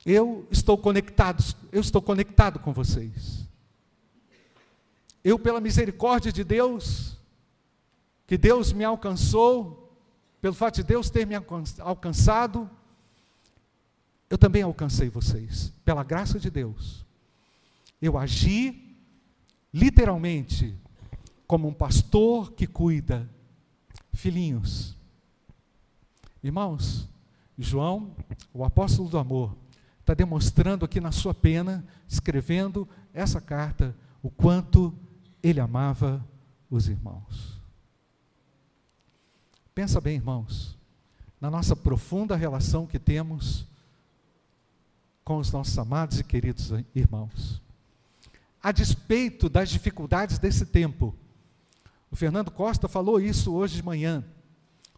Eu 0.05 0.47
estou 0.51 0.77
conectado, 0.77 1.43
eu 1.71 1.81
estou 1.81 2.01
conectado 2.01 2.59
com 2.59 2.73
vocês. 2.73 3.47
Eu, 5.23 5.37
pela 5.37 5.61
misericórdia 5.61 6.31
de 6.31 6.43
Deus, 6.43 7.17
que 8.25 8.37
Deus 8.37 8.73
me 8.73 8.83
alcançou, 8.83 9.95
pelo 10.41 10.55
fato 10.55 10.75
de 10.75 10.83
Deus 10.83 11.09
ter 11.09 11.27
me 11.27 11.35
alcançado, 11.79 12.69
eu 14.29 14.37
também 14.37 14.63
alcancei 14.63 15.09
vocês, 15.09 15.71
pela 15.83 16.03
graça 16.03 16.39
de 16.39 16.49
Deus. 16.49 17.05
Eu 18.01 18.17
agi 18.17 18.97
literalmente 19.73 20.75
como 21.45 21.67
um 21.67 21.73
pastor 21.73 22.51
que 22.53 22.65
cuida 22.65 23.29
filhinhos. 24.13 24.97
Irmãos, 26.43 27.07
João, 27.57 28.15
o 28.53 28.63
apóstolo 28.63 29.07
do 29.07 29.17
amor, 29.17 29.55
está 29.99 30.13
demonstrando 30.13 30.83
aqui 30.83 30.99
na 30.99 31.11
sua 31.11 31.33
pena, 31.33 31.85
escrevendo 32.07 32.87
essa 33.13 33.39
carta, 33.39 33.95
o 34.23 34.29
quanto 34.29 34.93
ele 35.43 35.59
amava 35.59 36.25
os 36.69 36.87
irmãos. 36.87 37.61
Pensa 39.75 40.01
bem, 40.01 40.15
irmãos, 40.15 40.77
na 41.39 41.51
nossa 41.51 41.75
profunda 41.75 42.35
relação 42.35 42.87
que 42.87 42.97
temos 42.97 43.67
com 45.23 45.37
os 45.37 45.51
nossos 45.51 45.77
amados 45.77 46.19
e 46.19 46.23
queridos 46.23 46.71
irmãos 46.95 47.61
a 48.61 48.71
despeito 48.71 49.49
das 49.49 49.69
dificuldades 49.69 50.37
desse 50.37 50.65
tempo. 50.65 51.15
O 52.11 52.15
Fernando 52.15 52.51
Costa 52.51 52.87
falou 52.87 53.19
isso 53.19 53.53
hoje 53.53 53.75
de 53.75 53.83
manhã. 53.83 54.23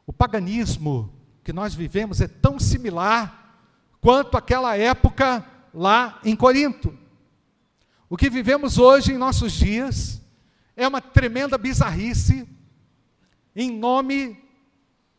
O 0.05 0.11
paganismo 0.11 1.13
que 1.43 1.53
nós 1.53 1.73
vivemos 1.73 2.19
é 2.19 2.27
tão 2.27 2.59
similar 2.59 3.59
quanto 4.01 4.35
aquela 4.35 4.75
época 4.75 5.45
lá 5.73 6.19
em 6.25 6.35
Corinto. 6.35 6.97
O 8.09 8.17
que 8.17 8.29
vivemos 8.29 8.77
hoje 8.77 9.13
em 9.13 9.17
nossos 9.17 9.53
dias 9.53 10.21
é 10.75 10.87
uma 10.87 11.01
tremenda 11.01 11.57
bizarrice 11.57 12.47
em 13.55 13.71
nome, 13.71 14.43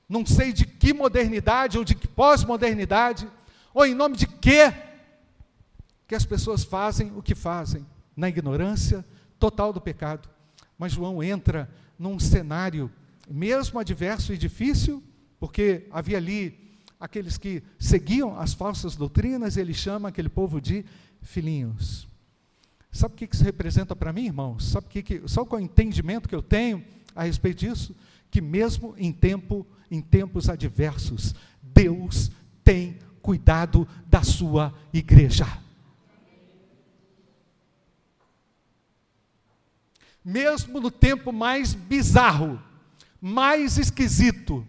não 0.09 0.26
sei 0.26 0.52
de 0.52 0.66
que 0.66 0.92
modernidade 0.92 1.78
ou 1.78 1.85
de 1.85 1.94
que 1.94 2.09
pós-modernidade, 2.09 3.28
ou 3.72 3.87
em 3.87 3.94
nome 3.94 4.16
de 4.16 4.26
que 4.26 4.72
que 6.07 6.14
as 6.14 6.26
pessoas 6.26 6.62
fazem 6.62 7.12
o 7.16 7.22
que 7.22 7.35
fazem 7.35 7.87
na 8.16 8.29
ignorância 8.29 9.05
total 9.38 9.72
do 9.72 9.81
pecado. 9.81 10.29
Mas 10.79 10.92
João 10.92 11.22
entra 11.22 11.68
num 11.98 12.18
cenário, 12.18 12.90
mesmo 13.29 13.79
adverso 13.79 14.33
e 14.33 14.38
difícil, 14.38 15.03
porque 15.38 15.87
havia 15.90 16.16
ali 16.16 16.79
aqueles 16.98 17.37
que 17.37 17.62
seguiam 17.79 18.38
as 18.38 18.55
falsas 18.55 18.96
doutrinas, 18.96 19.57
ele 19.57 19.74
chama 19.74 20.09
aquele 20.09 20.29
povo 20.29 20.61
de 20.61 20.85
filhinhos. 21.20 22.09
Sabe 22.90 23.14
o 23.14 23.16
que 23.16 23.29
isso 23.33 23.44
representa 23.44 23.94
para 23.94 24.12
mim, 24.12 24.27
irmãos? 24.27 24.70
Sabe, 24.70 24.87
que, 24.88 25.03
que, 25.03 25.29
sabe 25.29 25.48
qual 25.48 25.61
é 25.61 25.62
o 25.62 25.64
entendimento 25.64 26.29
que 26.29 26.35
eu 26.35 26.42
tenho 26.42 26.85
a 27.14 27.24
respeito 27.24 27.59
disso? 27.59 27.94
que 28.35 28.40
mesmo 28.40 28.96
em 28.98 29.12
tempo 29.12 29.64
em 29.88 30.00
tempos 30.00 30.48
adversos, 30.48 31.37
Deus 31.62 32.33
tem 32.64 32.98
cuidado 33.22 33.87
da 34.09 34.24
sua 34.24 34.74
igreja. 34.92 35.46
Mesmo 40.24 40.80
no 40.80 40.90
tempo 40.90 41.32
mais 41.32 41.74
bizarro, 41.74 42.60
mais 43.20 43.76
esquisito, 43.76 44.66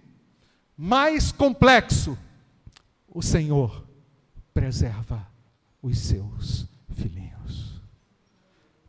mais 0.78 1.32
complexo, 1.32 2.18
o 3.08 3.22
Senhor 3.22 3.88
preserva 4.54 5.26
os 5.82 5.98
seus 5.98 6.68
filhinhos, 6.90 7.82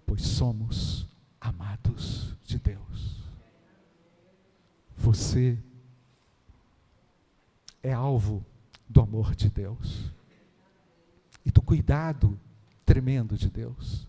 pois 0.05 0.23
somos 0.23 1.07
amados 1.41 2.35
de 2.45 2.59
Deus. 2.59 3.23
Você 4.97 5.59
é 7.83 7.93
alvo 7.93 8.45
do 8.89 9.01
amor 9.01 9.37
de 9.37 9.49
Deus 9.49 10.11
e 11.45 11.51
do 11.51 11.63
cuidado 11.63 12.39
tremendo 12.85 13.37
de 13.37 13.49
Deus. 13.49 14.09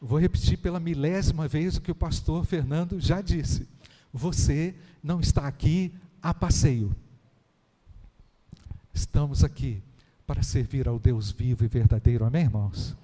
Vou 0.00 0.18
repetir 0.18 0.56
pela 0.56 0.80
milésima 0.80 1.46
vez 1.46 1.76
o 1.76 1.80
que 1.80 1.90
o 1.90 1.94
pastor 1.94 2.46
Fernando 2.46 2.98
já 2.98 3.20
disse. 3.20 3.68
Você 4.12 4.74
não 5.02 5.20
está 5.20 5.46
aqui 5.46 5.94
a 6.22 6.32
passeio. 6.32 6.96
Estamos 8.94 9.44
aqui 9.44 9.82
para 10.26 10.42
servir 10.42 10.88
ao 10.88 10.98
Deus 10.98 11.30
vivo 11.30 11.64
e 11.64 11.68
verdadeiro, 11.68 12.24
amém, 12.24 12.44
irmãos? 12.44 12.96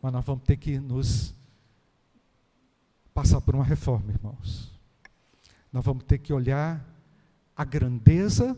Mas 0.00 0.12
nós 0.12 0.24
vamos 0.24 0.44
ter 0.44 0.56
que 0.56 0.78
nos 0.78 1.34
passar 3.12 3.40
por 3.40 3.54
uma 3.54 3.64
reforma, 3.64 4.12
irmãos. 4.12 4.70
Nós 5.72 5.84
vamos 5.84 6.04
ter 6.04 6.18
que 6.18 6.32
olhar 6.32 6.84
a 7.56 7.64
grandeza 7.64 8.56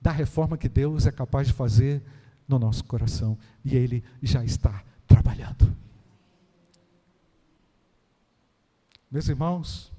da 0.00 0.10
reforma 0.10 0.58
que 0.58 0.68
Deus 0.68 1.06
é 1.06 1.12
capaz 1.12 1.46
de 1.46 1.52
fazer 1.52 2.02
no 2.48 2.58
nosso 2.58 2.84
coração. 2.84 3.38
E 3.64 3.76
Ele 3.76 4.02
já 4.20 4.44
está 4.44 4.82
trabalhando. 5.06 5.81
Meus 9.12 9.28
irmãos, 9.28 9.92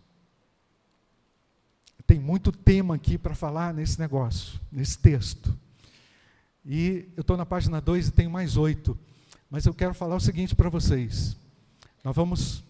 tem 2.07 2.19
muito 2.19 2.51
tema 2.51 2.95
aqui 2.95 3.15
para 3.15 3.35
falar 3.35 3.71
nesse 3.71 3.99
negócio, 3.99 4.59
nesse 4.71 4.97
texto. 4.97 5.55
E 6.65 7.07
eu 7.15 7.21
estou 7.21 7.37
na 7.37 7.45
página 7.45 7.79
2 7.79 8.07
e 8.07 8.11
tenho 8.11 8.31
mais 8.31 8.57
oito. 8.57 8.97
Mas 9.51 9.67
eu 9.67 9.73
quero 9.75 9.93
falar 9.93 10.15
o 10.15 10.19
seguinte 10.19 10.55
para 10.55 10.67
vocês. 10.67 11.37
Nós 12.03 12.15
vamos 12.15 12.63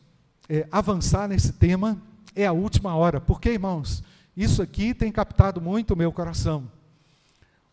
é, 0.49 0.67
avançar 0.69 1.29
nesse 1.29 1.53
tema, 1.53 1.97
é 2.35 2.45
a 2.45 2.51
última 2.51 2.93
hora. 2.93 3.21
Porque, 3.21 3.51
irmãos, 3.51 4.03
isso 4.35 4.61
aqui 4.61 4.93
tem 4.93 5.13
captado 5.13 5.61
muito 5.61 5.91
o 5.91 5.97
meu 5.97 6.11
coração. 6.11 6.69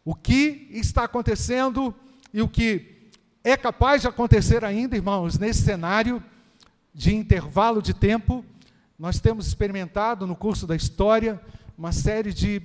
O 0.04 0.14
que 0.14 0.68
está 0.70 1.06
acontecendo 1.06 1.92
e 2.32 2.40
o 2.40 2.46
que 2.46 3.10
é 3.42 3.56
capaz 3.56 4.02
de 4.02 4.06
acontecer 4.06 4.64
ainda, 4.64 4.94
irmãos, 4.94 5.40
nesse 5.40 5.62
cenário 5.62 6.22
de 6.94 7.12
intervalo 7.12 7.82
de 7.82 7.92
tempo, 7.92 8.44
nós 9.00 9.18
temos 9.18 9.46
experimentado 9.46 10.26
no 10.26 10.36
curso 10.36 10.66
da 10.66 10.76
história 10.76 11.40
uma 11.76 11.90
série 11.90 12.34
de 12.34 12.60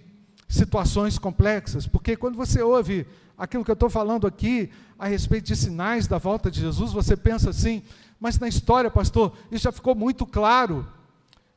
situações 0.49 1.17
complexas, 1.17 1.87
porque 1.87 2.17
quando 2.17 2.35
você 2.35 2.61
ouve 2.61 3.07
aquilo 3.37 3.63
que 3.63 3.71
eu 3.71 3.75
estou 3.75 3.89
falando 3.89 4.27
aqui 4.27 4.69
a 4.99 5.07
respeito 5.07 5.45
de 5.45 5.55
sinais 5.55 6.07
da 6.07 6.17
volta 6.17 6.51
de 6.51 6.59
Jesus, 6.59 6.91
você 6.91 7.15
pensa 7.15 7.51
assim, 7.51 7.81
mas 8.19 8.37
na 8.37 8.49
história, 8.49 8.91
pastor, 8.91 9.31
isso 9.49 9.63
já 9.63 9.71
ficou 9.71 9.95
muito 9.95 10.25
claro, 10.25 10.85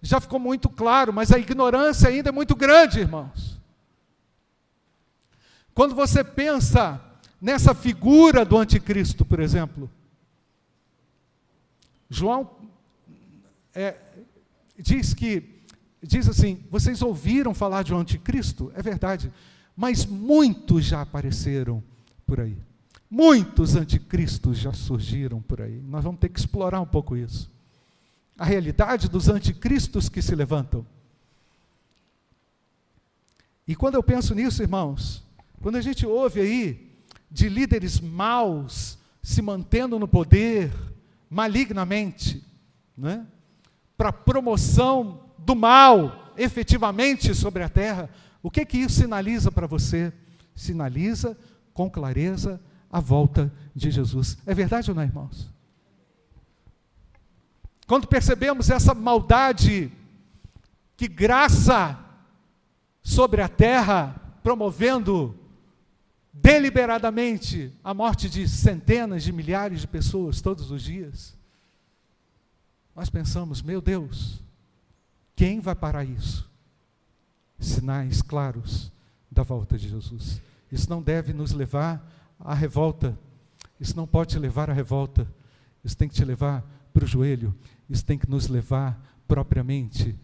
já 0.00 0.20
ficou 0.20 0.38
muito 0.38 0.68
claro, 0.68 1.12
mas 1.12 1.32
a 1.32 1.40
ignorância 1.40 2.08
ainda 2.08 2.28
é 2.28 2.32
muito 2.32 2.54
grande, 2.54 3.00
irmãos. 3.00 3.58
Quando 5.74 5.92
você 5.92 6.22
pensa 6.22 7.00
nessa 7.42 7.74
figura 7.74 8.44
do 8.44 8.56
anticristo, 8.56 9.24
por 9.24 9.40
exemplo, 9.40 9.90
João 12.08 12.48
é, 13.74 13.96
diz 14.78 15.12
que, 15.12 15.62
diz 16.02 16.28
assim: 16.28 16.64
vocês 16.70 17.02
ouviram 17.02 17.52
falar 17.52 17.82
de 17.82 17.92
um 17.92 17.98
anticristo? 17.98 18.72
É 18.74 18.82
verdade, 18.82 19.32
mas 19.76 20.06
muitos 20.06 20.84
já 20.84 21.02
apareceram 21.02 21.82
por 22.26 22.40
aí. 22.40 22.56
Muitos 23.10 23.74
anticristos 23.74 24.58
já 24.58 24.72
surgiram 24.72 25.40
por 25.40 25.62
aí. 25.62 25.80
Nós 25.80 26.04
vamos 26.04 26.20
ter 26.20 26.28
que 26.28 26.38
explorar 26.38 26.80
um 26.80 26.86
pouco 26.86 27.16
isso. 27.16 27.50
A 28.36 28.44
realidade 28.44 29.08
dos 29.08 29.28
anticristos 29.28 30.08
que 30.08 30.20
se 30.20 30.34
levantam. 30.34 30.86
E 33.66 33.74
quando 33.74 33.96
eu 33.96 34.02
penso 34.02 34.34
nisso, 34.34 34.62
irmãos, 34.62 35.22
quando 35.60 35.76
a 35.76 35.80
gente 35.80 36.06
ouve 36.06 36.40
aí 36.40 36.90
de 37.30 37.48
líderes 37.48 38.00
maus 38.00 38.98
se 39.22 39.42
mantendo 39.42 39.98
no 39.98 40.08
poder 40.08 40.72
malignamente, 41.28 42.42
né? 42.96 43.26
Para 43.98 44.12
promoção 44.12 45.20
do 45.36 45.56
mal 45.56 46.32
efetivamente 46.36 47.34
sobre 47.34 47.64
a 47.64 47.68
terra, 47.68 48.08
o 48.40 48.50
que 48.50 48.64
que 48.64 48.78
isso 48.78 49.00
sinaliza 49.00 49.50
para 49.50 49.66
você? 49.66 50.12
Sinaliza 50.54 51.36
com 51.74 51.90
clareza 51.90 52.60
a 52.90 53.00
volta 53.00 53.52
de 53.74 53.90
Jesus. 53.90 54.38
É 54.46 54.54
verdade 54.54 54.90
ou 54.90 54.94
não, 54.94 55.02
irmãos? 55.02 55.52
Quando 57.86 58.06
percebemos 58.06 58.70
essa 58.70 58.94
maldade 58.94 59.90
que 60.96 61.08
graça 61.08 61.98
sobre 63.02 63.40
a 63.40 63.48
terra, 63.48 64.38
promovendo 64.42 65.34
deliberadamente 66.32 67.72
a 67.82 67.94
morte 67.94 68.28
de 68.28 68.48
centenas 68.48 69.22
de 69.22 69.32
milhares 69.32 69.80
de 69.80 69.88
pessoas 69.88 70.40
todos 70.40 70.70
os 70.70 70.82
dias, 70.82 71.37
nós 72.98 73.08
pensamos, 73.08 73.62
meu 73.62 73.80
Deus, 73.80 74.42
quem 75.36 75.60
vai 75.60 75.76
parar 75.76 76.02
isso? 76.02 76.50
Sinais 77.56 78.20
claros 78.20 78.90
da 79.30 79.44
volta 79.44 79.78
de 79.78 79.88
Jesus. 79.88 80.42
Isso 80.72 80.90
não 80.90 81.00
deve 81.00 81.32
nos 81.32 81.52
levar 81.52 82.04
à 82.40 82.52
revolta. 82.52 83.16
Isso 83.78 83.96
não 83.96 84.04
pode 84.04 84.32
te 84.32 84.38
levar 84.40 84.68
à 84.68 84.72
revolta. 84.72 85.28
Isso 85.84 85.96
tem 85.96 86.08
que 86.08 86.14
te 86.16 86.24
levar 86.24 86.68
para 86.92 87.04
o 87.04 87.06
joelho. 87.06 87.54
Isso 87.88 88.04
tem 88.04 88.18
que 88.18 88.28
nos 88.28 88.48
levar 88.48 89.00
propriamente 89.28 90.18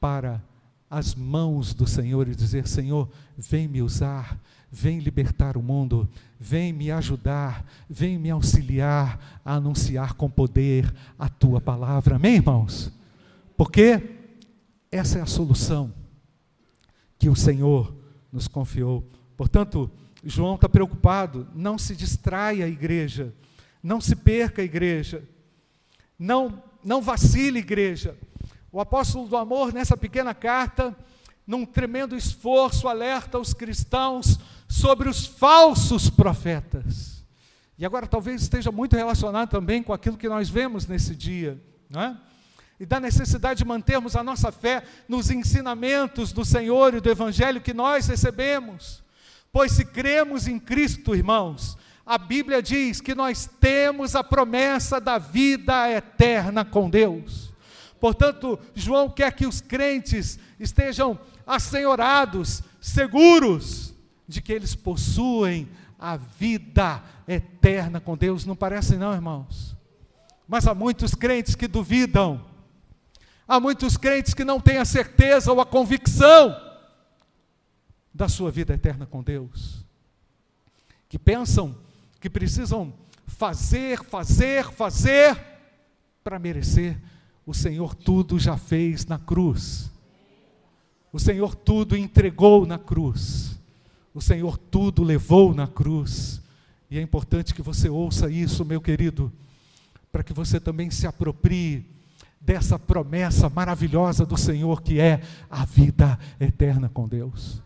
para 0.00 0.42
as 0.88 1.14
mãos 1.14 1.74
do 1.74 1.86
Senhor 1.86 2.26
e 2.26 2.34
dizer: 2.34 2.66
Senhor, 2.66 3.06
vem 3.36 3.68
me 3.68 3.82
usar, 3.82 4.40
vem 4.74 4.98
libertar 4.98 5.56
o 5.56 5.62
mundo, 5.62 6.08
vem 6.38 6.72
me 6.72 6.90
ajudar, 6.90 7.64
vem 7.88 8.18
me 8.18 8.28
auxiliar 8.28 9.40
a 9.44 9.54
anunciar 9.54 10.14
com 10.14 10.28
poder 10.28 10.92
a 11.16 11.28
tua 11.28 11.60
palavra. 11.60 12.16
Amém, 12.16 12.34
irmãos? 12.34 12.92
Porque 13.56 14.02
essa 14.90 15.20
é 15.20 15.22
a 15.22 15.26
solução 15.26 15.94
que 17.16 17.28
o 17.28 17.36
Senhor 17.36 17.94
nos 18.32 18.48
confiou. 18.48 19.08
Portanto, 19.36 19.88
João 20.24 20.56
está 20.56 20.68
preocupado, 20.68 21.46
não 21.54 21.78
se 21.78 21.94
distraia 21.94 22.64
a 22.64 22.68
igreja, 22.68 23.32
não 23.80 24.00
se 24.00 24.16
perca 24.16 24.60
a 24.60 24.64
igreja, 24.64 25.22
não, 26.18 26.60
não 26.82 27.00
vacile, 27.00 27.60
igreja. 27.60 28.18
O 28.72 28.80
apóstolo 28.80 29.28
do 29.28 29.36
amor, 29.36 29.72
nessa 29.72 29.96
pequena 29.96 30.34
carta, 30.34 30.96
num 31.46 31.64
tremendo 31.64 32.16
esforço, 32.16 32.88
alerta 32.88 33.38
os 33.38 33.54
cristãos 33.54 34.40
sobre 34.74 35.08
os 35.08 35.24
falsos 35.24 36.10
profetas. 36.10 37.24
E 37.78 37.86
agora 37.86 38.08
talvez 38.08 38.42
esteja 38.42 38.72
muito 38.72 38.96
relacionado 38.96 39.48
também 39.48 39.84
com 39.84 39.92
aquilo 39.92 40.16
que 40.16 40.28
nós 40.28 40.48
vemos 40.48 40.84
nesse 40.84 41.14
dia, 41.14 41.62
não 41.88 42.02
é? 42.02 42.16
E 42.80 42.84
da 42.84 42.98
necessidade 42.98 43.58
de 43.58 43.64
mantermos 43.64 44.16
a 44.16 44.24
nossa 44.24 44.50
fé 44.50 44.82
nos 45.08 45.30
ensinamentos 45.30 46.32
do 46.32 46.44
Senhor 46.44 46.92
e 46.92 47.00
do 47.00 47.08
Evangelho 47.08 47.60
que 47.60 47.72
nós 47.72 48.08
recebemos. 48.08 49.00
Pois 49.52 49.70
se 49.70 49.84
cremos 49.84 50.48
em 50.48 50.58
Cristo, 50.58 51.14
irmãos, 51.14 51.78
a 52.04 52.18
Bíblia 52.18 52.60
diz 52.60 53.00
que 53.00 53.14
nós 53.14 53.48
temos 53.60 54.16
a 54.16 54.24
promessa 54.24 55.00
da 55.00 55.18
vida 55.18 55.88
eterna 55.88 56.64
com 56.64 56.90
Deus. 56.90 57.52
Portanto, 58.00 58.58
João 58.74 59.08
quer 59.08 59.32
que 59.32 59.46
os 59.46 59.60
crentes 59.60 60.36
estejam 60.58 61.16
assenhorados, 61.46 62.60
seguros 62.80 63.93
de 64.26 64.40
que 64.40 64.52
eles 64.52 64.74
possuem 64.74 65.68
a 65.98 66.16
vida 66.16 67.02
eterna 67.26 68.00
com 68.00 68.16
Deus. 68.16 68.44
Não 68.44 68.56
parece, 68.56 68.96
não, 68.96 69.12
irmãos? 69.12 69.76
Mas 70.46 70.66
há 70.66 70.74
muitos 70.74 71.14
crentes 71.14 71.54
que 71.54 71.66
duvidam, 71.66 72.44
há 73.48 73.58
muitos 73.58 73.96
crentes 73.96 74.34
que 74.34 74.44
não 74.44 74.60
têm 74.60 74.78
a 74.78 74.84
certeza 74.84 75.52
ou 75.52 75.60
a 75.60 75.66
convicção 75.66 76.54
da 78.12 78.28
sua 78.28 78.50
vida 78.50 78.74
eterna 78.74 79.06
com 79.06 79.22
Deus, 79.22 79.84
que 81.08 81.18
pensam 81.18 81.76
que 82.20 82.28
precisam 82.28 82.92
fazer, 83.26 84.04
fazer, 84.04 84.70
fazer 84.70 85.36
para 86.22 86.38
merecer 86.38 86.98
o 87.46 87.52
Senhor 87.52 87.94
tudo 87.94 88.38
já 88.38 88.56
fez 88.56 89.04
na 89.06 89.18
cruz. 89.18 89.90
O 91.12 91.18
Senhor 91.18 91.54
tudo 91.54 91.96
entregou 91.96 92.66
na 92.66 92.78
cruz. 92.78 93.53
O 94.14 94.20
Senhor 94.20 94.56
tudo 94.56 95.02
levou 95.02 95.52
na 95.52 95.66
cruz. 95.66 96.40
E 96.88 96.98
é 96.98 97.02
importante 97.02 97.52
que 97.52 97.60
você 97.60 97.88
ouça 97.88 98.30
isso, 98.30 98.64
meu 98.64 98.80
querido, 98.80 99.32
para 100.12 100.22
que 100.22 100.32
você 100.32 100.60
também 100.60 100.90
se 100.90 101.06
aproprie 101.06 101.90
dessa 102.40 102.78
promessa 102.78 103.48
maravilhosa 103.48 104.24
do 104.24 104.36
Senhor 104.36 104.82
que 104.82 105.00
é 105.00 105.20
a 105.50 105.64
vida 105.64 106.18
eterna 106.38 106.88
com 106.88 107.08
Deus. 107.08 107.60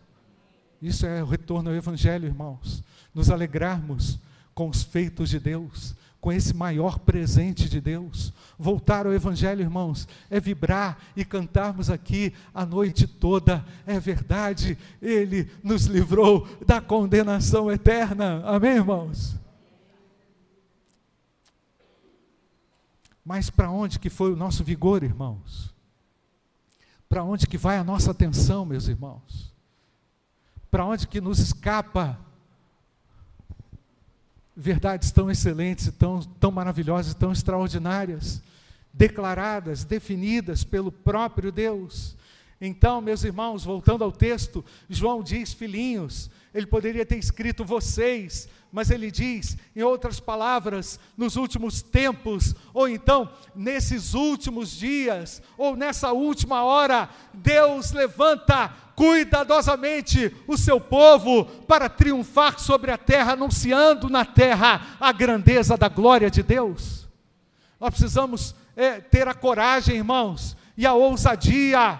Isso 0.81 1.05
é 1.05 1.21
o 1.21 1.27
retorno 1.27 1.69
ao 1.69 1.75
Evangelho, 1.75 2.25
irmãos. 2.25 2.83
Nos 3.13 3.29
alegrarmos 3.29 4.17
com 4.55 4.69
os 4.69 4.81
feitos 4.81 5.29
de 5.29 5.39
Deus, 5.39 5.95
com 6.21 6.31
esse 6.31 6.53
maior 6.53 6.99
presente 6.99 7.69
de 7.69 7.79
Deus. 7.79 8.33
Voltar 8.57 9.05
ao 9.05 9.13
Evangelho, 9.13 9.61
irmãos, 9.61 10.07
é 10.29 10.39
vibrar 10.39 10.97
e 11.15 11.23
cantarmos 11.23 11.89
aqui 11.89 12.33
a 12.53 12.65
noite 12.65 13.07
toda. 13.07 13.65
É 13.85 13.99
verdade, 13.99 14.77
Ele 15.01 15.49
nos 15.63 15.85
livrou 15.85 16.47
da 16.65 16.81
condenação 16.81 17.71
eterna. 17.71 18.43
Amém, 18.45 18.75
irmãos? 18.75 19.37
Mas 23.23 23.49
para 23.49 23.69
onde 23.69 23.99
que 23.99 24.09
foi 24.09 24.33
o 24.33 24.35
nosso 24.35 24.63
vigor, 24.63 25.03
irmãos? 25.03 25.73
Para 27.07 27.23
onde 27.23 27.47
que 27.47 27.57
vai 27.57 27.77
a 27.77 27.83
nossa 27.83 28.11
atenção, 28.11 28.65
meus 28.65 28.87
irmãos? 28.87 29.53
Para 30.69 30.85
onde 30.85 31.07
que 31.07 31.21
nos 31.21 31.39
escapa 31.39 32.19
verdades 34.59 35.09
tão 35.09 35.31
excelentes, 35.31 35.89
tão, 35.97 36.19
tão 36.19 36.51
maravilhosas, 36.51 37.13
tão 37.13 37.31
extraordinárias, 37.31 38.41
declaradas, 38.93 39.85
definidas 39.85 40.65
pelo 40.65 40.91
próprio 40.91 41.49
Deus. 41.49 42.17
Então, 42.59 42.99
meus 42.99 43.23
irmãos, 43.23 43.63
voltando 43.63 44.03
ao 44.03 44.11
texto, 44.11 44.63
João 44.89 45.23
diz: 45.23 45.53
filhinhos, 45.53 46.29
ele 46.53 46.65
poderia 46.65 47.05
ter 47.05 47.17
escrito 47.17 47.63
vocês, 47.63 48.49
mas 48.71 48.91
ele 48.91 49.09
diz, 49.09 49.57
em 49.75 49.81
outras 49.81 50.19
palavras, 50.19 50.99
nos 51.17 51.35
últimos 51.35 51.81
tempos, 51.81 52.55
ou 52.73 52.87
então 52.87 53.31
nesses 53.55 54.13
últimos 54.13 54.71
dias, 54.71 55.41
ou 55.57 55.75
nessa 55.75 56.11
última 56.11 56.63
hora, 56.63 57.09
Deus 57.33 57.91
levanta 57.91 58.69
cuidadosamente 58.95 60.35
o 60.47 60.57
seu 60.57 60.79
povo 60.79 61.45
para 61.45 61.87
triunfar 61.87 62.59
sobre 62.59 62.91
a 62.91 62.97
terra, 62.97 63.33
anunciando 63.33 64.09
na 64.09 64.25
terra 64.25 64.97
a 64.99 65.11
grandeza 65.11 65.77
da 65.77 65.87
glória 65.87 66.29
de 66.29 66.43
Deus. 66.43 67.07
Nós 67.79 67.91
precisamos 67.91 68.53
é, 68.75 68.99
ter 68.99 69.27
a 69.27 69.33
coragem, 69.33 69.95
irmãos, 69.95 70.55
e 70.75 70.85
a 70.85 70.93
ousadia 70.93 71.99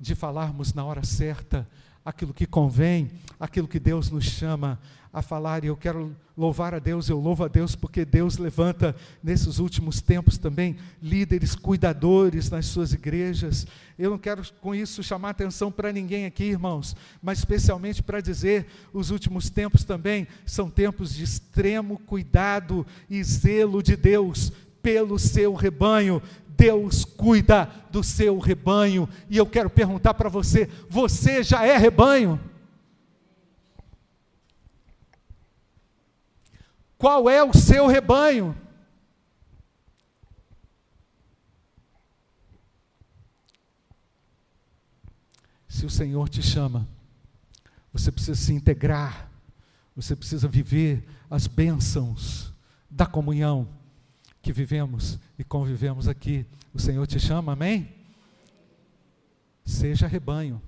de 0.00 0.14
falarmos 0.14 0.72
na 0.72 0.84
hora 0.84 1.04
certa 1.04 1.68
aquilo 2.04 2.32
que 2.32 2.46
convém, 2.46 3.10
aquilo 3.38 3.68
que 3.68 3.78
Deus 3.78 4.10
nos 4.10 4.24
chama 4.24 4.80
a 5.12 5.20
falar, 5.20 5.64
e 5.64 5.66
eu 5.66 5.76
quero 5.76 6.14
louvar 6.36 6.72
a 6.72 6.78
Deus, 6.78 7.08
eu 7.08 7.18
louvo 7.18 7.44
a 7.44 7.48
Deus 7.48 7.74
porque 7.74 8.04
Deus 8.04 8.38
levanta 8.38 8.94
nesses 9.22 9.58
últimos 9.58 10.00
tempos 10.00 10.38
também 10.38 10.76
líderes 11.02 11.54
cuidadores 11.54 12.48
nas 12.48 12.66
suas 12.66 12.92
igrejas. 12.92 13.66
Eu 13.98 14.10
não 14.10 14.18
quero 14.18 14.42
com 14.60 14.72
isso 14.74 15.02
chamar 15.02 15.30
atenção 15.30 15.70
para 15.70 15.92
ninguém 15.92 16.26
aqui, 16.26 16.44
irmãos, 16.44 16.96
mas 17.20 17.40
especialmente 17.40 18.02
para 18.02 18.20
dizer, 18.20 18.66
os 18.92 19.10
últimos 19.10 19.50
tempos 19.50 19.82
também 19.84 20.28
são 20.46 20.70
tempos 20.70 21.12
de 21.12 21.24
extremo 21.24 21.98
cuidado 21.98 22.86
e 23.08 23.22
zelo 23.22 23.82
de 23.82 23.96
Deus 23.96 24.52
pelo 24.82 25.18
seu 25.18 25.54
rebanho. 25.54 26.22
Deus 26.60 27.06
cuida 27.06 27.64
do 27.90 28.04
seu 28.04 28.38
rebanho. 28.38 29.08
E 29.30 29.38
eu 29.38 29.46
quero 29.46 29.70
perguntar 29.70 30.12
para 30.12 30.28
você: 30.28 30.66
você 30.90 31.42
já 31.42 31.64
é 31.64 31.78
rebanho? 31.78 32.38
Qual 36.98 37.30
é 37.30 37.42
o 37.42 37.54
seu 37.54 37.86
rebanho? 37.86 38.54
Se 45.66 45.86
o 45.86 45.90
Senhor 45.90 46.28
te 46.28 46.42
chama, 46.42 46.86
você 47.90 48.12
precisa 48.12 48.38
se 48.38 48.52
integrar, 48.52 49.30
você 49.96 50.14
precisa 50.14 50.46
viver 50.46 51.08
as 51.30 51.46
bênçãos 51.46 52.52
da 52.90 53.06
comunhão 53.06 53.79
que 54.42 54.52
vivemos 54.52 55.18
e 55.38 55.44
convivemos 55.44 56.08
aqui. 56.08 56.46
O 56.72 56.78
Senhor 56.78 57.06
te 57.06 57.18
chama, 57.18 57.52
amém? 57.52 57.88
Seja 59.64 60.06
rebanho. 60.06 60.60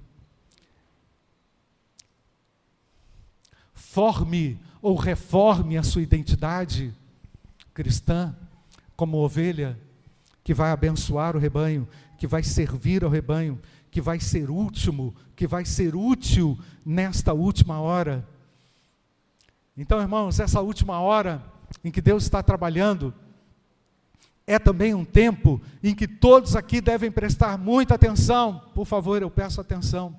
Forme 3.74 4.58
ou 4.80 4.96
reforme 4.96 5.76
a 5.76 5.82
sua 5.82 6.02
identidade 6.02 6.92
cristã 7.74 8.34
como 8.96 9.18
ovelha 9.18 9.78
que 10.44 10.52
vai 10.52 10.70
abençoar 10.70 11.36
o 11.36 11.38
rebanho, 11.38 11.88
que 12.18 12.26
vai 12.26 12.42
servir 12.42 13.04
ao 13.04 13.10
rebanho, 13.10 13.60
que 13.90 14.00
vai 14.00 14.18
ser 14.18 14.50
último, 14.50 15.14
que 15.36 15.46
vai 15.46 15.64
ser 15.64 15.94
útil 15.94 16.58
nesta 16.84 17.32
última 17.32 17.80
hora. 17.80 18.26
Então, 19.76 20.00
irmãos, 20.00 20.40
essa 20.40 20.60
última 20.60 21.00
hora 21.00 21.42
em 21.82 21.90
que 21.90 22.00
Deus 22.00 22.24
está 22.24 22.42
trabalhando, 22.42 23.14
é 24.46 24.58
também 24.58 24.94
um 24.94 25.04
tempo 25.04 25.60
em 25.82 25.94
que 25.94 26.08
todos 26.08 26.56
aqui 26.56 26.80
devem 26.80 27.10
prestar 27.10 27.56
muita 27.56 27.94
atenção. 27.94 28.62
Por 28.74 28.86
favor, 28.86 29.22
eu 29.22 29.30
peço 29.30 29.60
atenção. 29.60 30.16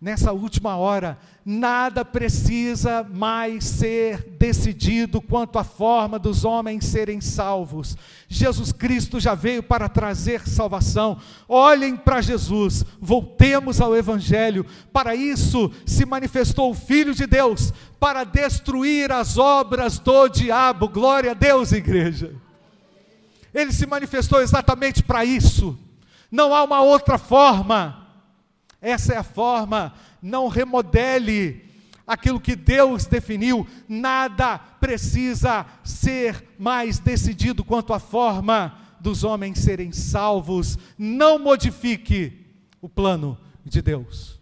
Nessa 0.00 0.32
última 0.32 0.76
hora, 0.76 1.18
nada 1.44 2.06
precisa 2.06 3.04
mais 3.04 3.64
ser 3.64 4.22
decidido 4.38 5.20
quanto 5.20 5.58
à 5.58 5.64
forma 5.64 6.18
dos 6.18 6.42
homens 6.42 6.86
serem 6.86 7.20
salvos. 7.20 7.98
Jesus 8.26 8.72
Cristo 8.72 9.20
já 9.20 9.34
veio 9.34 9.62
para 9.62 9.90
trazer 9.90 10.48
salvação. 10.48 11.18
Olhem 11.46 11.98
para 11.98 12.22
Jesus, 12.22 12.82
voltemos 12.98 13.78
ao 13.78 13.94
Evangelho. 13.94 14.64
Para 14.90 15.14
isso 15.14 15.70
se 15.84 16.06
manifestou 16.06 16.70
o 16.70 16.74
Filho 16.74 17.14
de 17.14 17.26
Deus, 17.26 17.70
para 18.00 18.24
destruir 18.24 19.12
as 19.12 19.36
obras 19.36 19.98
do 19.98 20.28
diabo. 20.28 20.88
Glória 20.88 21.32
a 21.32 21.34
Deus, 21.34 21.72
igreja. 21.72 22.34
Ele 23.52 23.72
se 23.72 23.86
manifestou 23.86 24.40
exatamente 24.40 25.02
para 25.02 25.24
isso. 25.24 25.78
Não 26.30 26.54
há 26.54 26.62
uma 26.62 26.80
outra 26.80 27.18
forma. 27.18 28.06
Essa 28.80 29.14
é 29.14 29.16
a 29.16 29.22
forma. 29.22 29.92
Não 30.22 30.48
remodele 30.48 31.64
aquilo 32.06 32.40
que 32.40 32.56
Deus 32.56 33.06
definiu. 33.06 33.66
Nada 33.88 34.58
precisa 34.58 35.66
ser 35.84 36.44
mais 36.58 36.98
decidido 36.98 37.64
quanto 37.64 37.92
à 37.92 37.98
forma 37.98 38.78
dos 39.00 39.24
homens 39.24 39.58
serem 39.58 39.92
salvos. 39.92 40.78
Não 40.98 41.38
modifique 41.38 42.46
o 42.80 42.88
plano 42.88 43.38
de 43.64 43.82
Deus. 43.82 44.39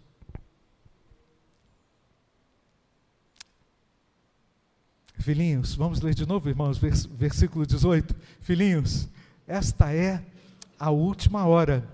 Filhinhos, 5.29 5.75
vamos 5.75 6.01
ler 6.01 6.15
de 6.15 6.27
novo, 6.27 6.49
irmãos, 6.49 6.79
versículo 6.79 7.63
18. 7.63 8.15
Filhinhos, 8.39 9.07
esta 9.47 9.93
é 9.93 10.23
a 10.79 10.89
última 10.89 11.45
hora. 11.45 11.87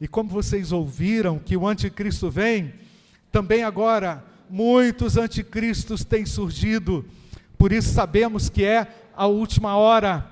E 0.00 0.08
como 0.08 0.28
vocês 0.28 0.72
ouviram 0.72 1.38
que 1.38 1.56
o 1.56 1.64
anticristo 1.64 2.28
vem, 2.28 2.74
também 3.30 3.62
agora 3.62 4.24
muitos 4.50 5.16
anticristos 5.16 6.04
têm 6.04 6.26
surgido. 6.26 7.04
Por 7.56 7.70
isso 7.70 7.92
sabemos 7.92 8.48
que 8.48 8.64
é 8.64 8.92
a 9.14 9.28
última 9.28 9.76
hora. 9.76 10.28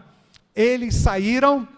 Eles 0.52 0.96
saíram 0.96 1.68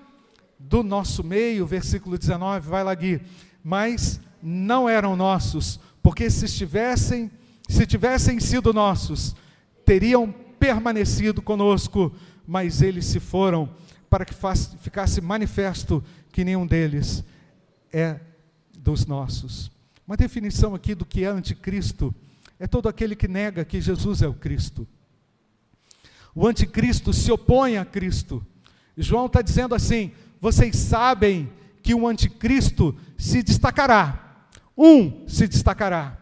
do 0.59 0.83
nosso 0.83 1.23
meio, 1.23 1.67
versículo 1.67 2.17
19, 2.17 2.67
vai 2.67 2.83
lá 2.83 2.95
Gui, 2.95 3.21
mas 3.63 4.19
não 4.43 4.89
eram 4.89 5.17
nossos, 5.17 5.79
porque 6.03 6.31
se 6.31 6.47
estivessem, 6.47 7.31
se 7.69 7.85
tivessem 7.85 8.41
sido 8.41 8.73
nossos, 8.73 9.37
teriam 9.85 10.35
permanecido 10.63 11.43
conosco, 11.43 12.15
mas 12.47 12.83
eles 12.83 13.07
se 13.07 13.19
foram 13.19 13.69
para 14.09 14.25
que 14.25 14.33
ficasse 14.79 15.21
manifesto 15.21 16.05
que 16.31 16.45
nenhum 16.45 16.65
deles 16.65 17.25
é 17.93 18.21
dos 18.79 19.05
nossos. 19.05 19.73
Uma 20.07 20.17
definição 20.17 20.73
aqui 20.73 20.95
do 20.95 21.05
que 21.05 21.25
é 21.25 21.27
anticristo 21.27 22.15
é 22.61 22.69
todo 22.69 22.89
aquele 22.89 23.17
que 23.17 23.27
nega 23.27 23.65
que 23.65 23.81
Jesus 23.81 24.23
é 24.23 24.29
o 24.29 24.35
Cristo. 24.35 24.87
O 26.33 26.47
anticristo 26.47 27.13
se 27.13 27.33
opõe 27.33 27.77
a 27.77 27.85
Cristo. 27.85 28.47
João 28.97 29.27
está 29.27 29.43
dizendo 29.43 29.75
assim: 29.75 30.13
vocês 30.41 30.77
sabem 30.77 31.53
que 31.83 31.93
o 31.93 32.07
anticristo 32.07 32.97
se 33.19 33.43
destacará. 33.43 34.47
Um 34.79 35.27
se 35.27 35.49
destacará. 35.49 36.22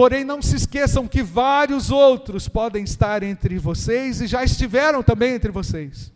Porém, 0.00 0.24
não 0.24 0.40
se 0.40 0.56
esqueçam 0.56 1.06
que 1.06 1.22
vários 1.22 1.90
outros 1.90 2.48
podem 2.48 2.82
estar 2.84 3.22
entre 3.22 3.58
vocês 3.58 4.22
e 4.22 4.26
já 4.26 4.42
estiveram 4.42 5.02
também 5.02 5.34
entre 5.34 5.52
vocês. 5.52 6.10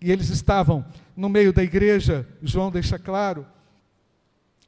e 0.00 0.10
eles 0.10 0.30
estavam 0.30 0.82
no 1.14 1.28
meio 1.28 1.52
da 1.52 1.62
igreja, 1.62 2.26
João 2.42 2.70
deixa 2.70 2.98
claro. 2.98 3.46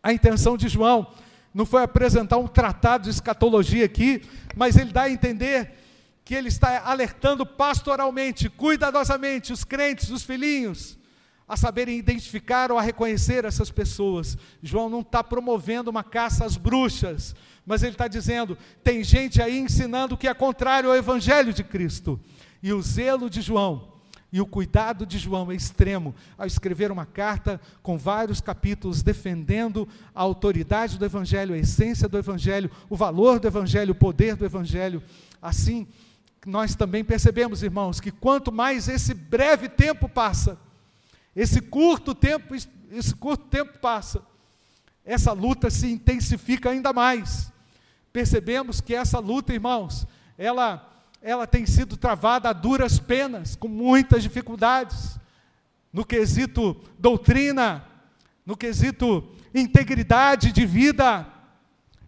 A 0.03 0.13
intenção 0.13 0.59
de 0.59 0.69
João 0.69 1.07
não 1.55 1.65
foi 1.65 1.83
apresentar 1.83 2.37
um 2.37 2.47
tratado 2.47 3.05
de 3.05 3.09
escatologia 3.09 3.87
aqui, 3.87 4.21
mas 4.55 4.77
ele 4.77 4.93
dá 4.93 5.05
a 5.05 5.11
entender 5.11 5.73
que 6.23 6.35
ele 6.35 6.49
está 6.49 6.83
alertando 6.85 7.47
pastoralmente, 7.47 8.51
cuidadosamente, 8.51 9.51
os 9.51 9.65
crentes, 9.65 10.11
os 10.11 10.25
filhinhos, 10.25 10.99
a 11.49 11.57
saberem 11.57 11.99
identificar 11.99 12.71
ou 12.71 12.77
a 12.77 12.83
reconhecer 12.83 13.47
essas 13.47 13.71
pessoas. 13.71 14.37
João 14.63 14.91
não 14.91 15.01
está 15.01 15.25
promovendo 15.25 15.91
uma 15.91 16.05
caça 16.05 16.45
às 16.45 16.59
bruxas, 16.59 17.35
mas 17.67 17.83
ele 17.83 17.93
está 17.93 18.09
dizendo: 18.09 18.57
tem 18.83 19.03
gente 19.05 19.41
aí 19.41 19.59
ensinando 19.59 20.17
que 20.17 20.29
é 20.29 20.35
contrário 20.35 20.91
ao 20.91 20.97
Evangelho 20.97 21.53
de 21.53 21.65
Cristo. 21.65 22.21
E 22.63 22.73
o 22.73 22.81
zelo 22.81 23.29
de 23.29 23.41
João 23.41 23.93
e 24.33 24.41
o 24.41 24.47
cuidado 24.47 25.05
de 25.05 25.19
João 25.19 25.53
é 25.53 25.55
extremo 25.55 26.15
ao 26.39 26.47
escrever 26.47 26.91
uma 26.91 27.05
carta 27.05 27.61
com 27.83 27.99
vários 27.99 28.41
capítulos 28.41 29.03
defendendo 29.03 29.87
a 30.15 30.23
autoridade 30.23 30.99
do 30.99 31.05
Evangelho, 31.05 31.55
a 31.55 31.59
essência 31.59 32.09
do 32.09 32.17
Evangelho, 32.17 32.71
o 32.89 32.97
valor 32.97 33.39
do 33.39 33.47
Evangelho, 33.47 33.93
o 33.93 33.97
poder 33.97 34.35
do 34.35 34.47
Evangelho. 34.47 35.03
Assim, 35.41 35.87
nós 36.47 36.75
também 36.75 37.05
percebemos, 37.05 37.63
irmãos, 37.63 38.01
que 38.01 38.11
quanto 38.11 38.51
mais 38.51 38.89
esse 38.89 39.13
breve 39.13 39.69
tempo 39.69 40.09
passa, 40.09 40.59
esse 41.37 41.61
curto 41.61 42.15
tempo, 42.15 42.55
esse 42.55 43.15
curto 43.15 43.45
tempo 43.49 43.79
passa, 43.81 44.23
essa 45.05 45.33
luta 45.33 45.69
se 45.69 45.91
intensifica 45.93 46.71
ainda 46.71 46.91
mais. 46.91 47.52
Percebemos 48.13 48.81
que 48.81 48.95
essa 48.95 49.19
luta, 49.19 49.53
irmãos, 49.53 50.07
ela 50.37 50.89
ela 51.23 51.47
tem 51.47 51.65
sido 51.65 51.97
travada 51.97 52.51
a 52.51 52.53
duras 52.53 52.99
penas, 52.99 53.55
com 53.55 53.69
muitas 53.69 54.25
dificuldades, 54.25 55.19
no 55.93 56.05
quesito 56.05 56.77
doutrina, 56.99 57.85
no 58.45 58.57
quesito 58.57 59.29
integridade 59.55 60.51
de 60.51 60.67
vida, 60.67 61.27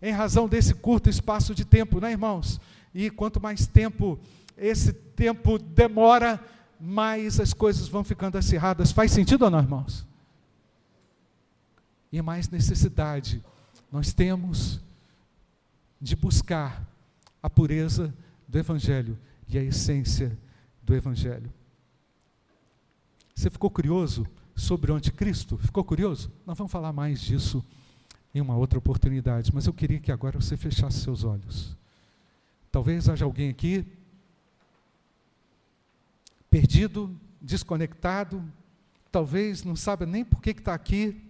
em 0.02 0.12
razão 0.12 0.48
desse 0.48 0.74
curto 0.74 1.08
espaço 1.08 1.54
de 1.54 1.64
tempo, 1.64 2.00
né, 2.00 2.10
irmãos? 2.10 2.60
E 2.92 3.08
quanto 3.08 3.40
mais 3.40 3.66
tempo 3.66 4.18
esse 4.56 4.92
tempo 4.92 5.58
demora, 5.58 6.42
mais 6.80 7.38
as 7.38 7.52
coisas 7.52 7.88
vão 7.88 8.02
ficando 8.02 8.36
acirradas. 8.36 8.92
Faz 8.92 9.12
sentido 9.12 9.42
ou 9.42 9.50
não, 9.50 9.60
irmãos? 9.60 10.06
E 12.10 12.20
mais 12.20 12.48
necessidade 12.48 13.44
nós 13.90 14.12
temos 14.12 14.80
de 16.04 16.14
buscar 16.14 16.86
a 17.42 17.48
pureza 17.48 18.14
do 18.46 18.58
Evangelho 18.58 19.18
e 19.48 19.56
a 19.56 19.62
essência 19.62 20.38
do 20.82 20.94
Evangelho. 20.94 21.50
Você 23.34 23.48
ficou 23.48 23.70
curioso 23.70 24.26
sobre 24.54 24.92
o 24.92 24.94
anticristo? 24.94 25.56
Ficou 25.56 25.82
curioso? 25.82 26.30
Nós 26.44 26.58
vamos 26.58 26.70
falar 26.70 26.92
mais 26.92 27.22
disso 27.22 27.64
em 28.34 28.40
uma 28.42 28.54
outra 28.54 28.78
oportunidade, 28.78 29.50
mas 29.54 29.66
eu 29.66 29.72
queria 29.72 29.98
que 29.98 30.12
agora 30.12 30.38
você 30.38 30.58
fechasse 30.58 31.00
seus 31.00 31.24
olhos. 31.24 31.74
Talvez 32.70 33.08
haja 33.08 33.24
alguém 33.24 33.48
aqui 33.48 33.86
perdido, 36.50 37.18
desconectado, 37.40 38.44
talvez 39.10 39.64
não 39.64 39.74
sabe 39.74 40.04
nem 40.04 40.22
por 40.22 40.42
que 40.42 40.50
está 40.50 40.74
aqui, 40.74 41.23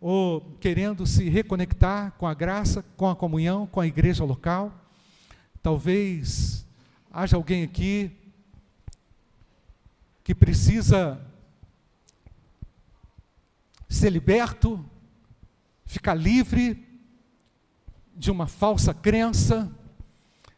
ou 0.00 0.40
querendo 0.58 1.06
se 1.06 1.28
reconectar 1.28 2.12
com 2.12 2.26
a 2.26 2.32
graça, 2.32 2.82
com 2.96 3.08
a 3.08 3.14
comunhão, 3.14 3.66
com 3.66 3.80
a 3.80 3.86
igreja 3.86 4.24
local. 4.24 4.72
Talvez 5.62 6.66
haja 7.12 7.36
alguém 7.36 7.62
aqui 7.62 8.10
que 10.24 10.34
precisa 10.34 11.20
ser 13.88 14.10
liberto, 14.10 14.82
ficar 15.84 16.14
livre 16.14 16.86
de 18.16 18.30
uma 18.30 18.46
falsa 18.46 18.94
crença. 18.94 19.70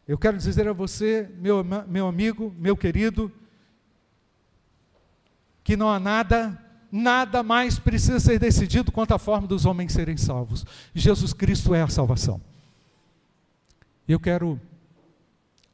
Eu 0.07 0.17
quero 0.17 0.37
dizer 0.37 0.67
a 0.67 0.73
você, 0.73 1.29
meu, 1.37 1.65
meu 1.87 2.07
amigo, 2.07 2.53
meu 2.57 2.77
querido, 2.77 3.31
que 5.63 5.75
não 5.75 5.89
há 5.89 5.99
nada, 5.99 6.62
nada 6.93 7.41
mais 7.41 7.79
precisa 7.79 8.19
ser 8.19 8.37
decidido 8.37 8.91
quanto 8.91 9.15
à 9.15 9.17
forma 9.17 9.47
dos 9.47 9.65
homens 9.65 9.91
serem 9.91 10.15
salvos. 10.15 10.63
Jesus 10.93 11.33
Cristo 11.33 11.73
é 11.73 11.81
a 11.81 11.87
salvação. 11.87 12.39
Eu 14.07 14.19
quero 14.19 14.61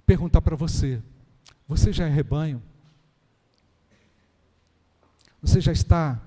perguntar 0.05 0.39
para 0.39 0.55
você: 0.55 1.03
você 1.67 1.91
já 1.91 2.07
é 2.07 2.09
rebanho? 2.09 2.63
Você 5.41 5.59
já 5.59 5.73
está 5.73 6.21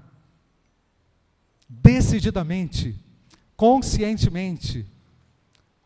decididamente, 1.66 2.94
conscientemente, 3.56 4.86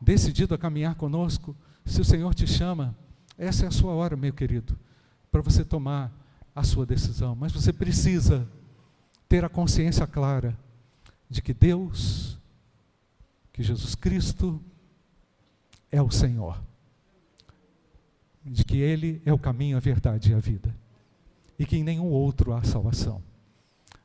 decidido 0.00 0.52
a 0.52 0.58
caminhar 0.58 0.96
conosco? 0.96 1.54
Se 1.84 2.00
o 2.00 2.04
Senhor 2.04 2.34
te 2.34 2.46
chama, 2.46 2.96
essa 3.38 3.66
é 3.66 3.68
a 3.68 3.72
sua 3.72 3.92
hora, 3.92 4.16
meu 4.16 4.32
querido, 4.32 4.76
para 5.30 5.42
você 5.42 5.64
tomar 5.64 6.12
a 6.54 6.64
sua 6.64 6.84
decisão. 6.84 7.36
Mas 7.36 7.52
você 7.52 7.72
precisa 7.72 8.48
ter 9.28 9.44
a 9.44 9.48
consciência 9.48 10.06
clara 10.06 10.56
de 11.28 11.42
que 11.42 11.52
Deus, 11.52 12.38
que 13.52 13.62
Jesus 13.62 13.94
Cristo, 13.94 14.62
é 15.90 16.00
o 16.00 16.10
Senhor 16.10 16.60
de 18.50 18.64
que 18.64 18.78
Ele 18.78 19.20
é 19.24 19.32
o 19.32 19.38
caminho, 19.38 19.76
a 19.76 19.80
verdade 19.80 20.30
e 20.30 20.34
a 20.34 20.38
vida, 20.38 20.74
e 21.58 21.66
que 21.66 21.76
em 21.76 21.84
nenhum 21.84 22.06
outro 22.06 22.52
há 22.52 22.62
salvação. 22.62 23.22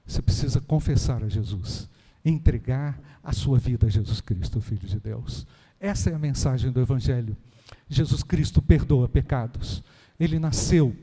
Você 0.06 0.22
precisa 0.22 0.60
confessar 0.60 1.24
a 1.24 1.30
Jesus, 1.30 1.88
entregar 2.26 3.00
a 3.24 3.32
sua 3.34 3.60
vida 3.60 3.88
a 3.88 3.90
Jesus 3.90 4.20
Cristo, 4.20 4.60
Filho 4.60 4.88
de 4.88 5.00
Deus. 5.00 5.46
Essa 5.80 6.10
é 6.10 6.16
a 6.16 6.20
mensagem 6.20 6.72
do 6.72 6.82
Evangelho. 6.82 7.38
Jesus 7.88 8.24
Cristo 8.24 8.62
perdoa 8.62 9.08
pecados. 9.08 9.84
Ele 10.20 10.40
nasceu, 10.40 10.96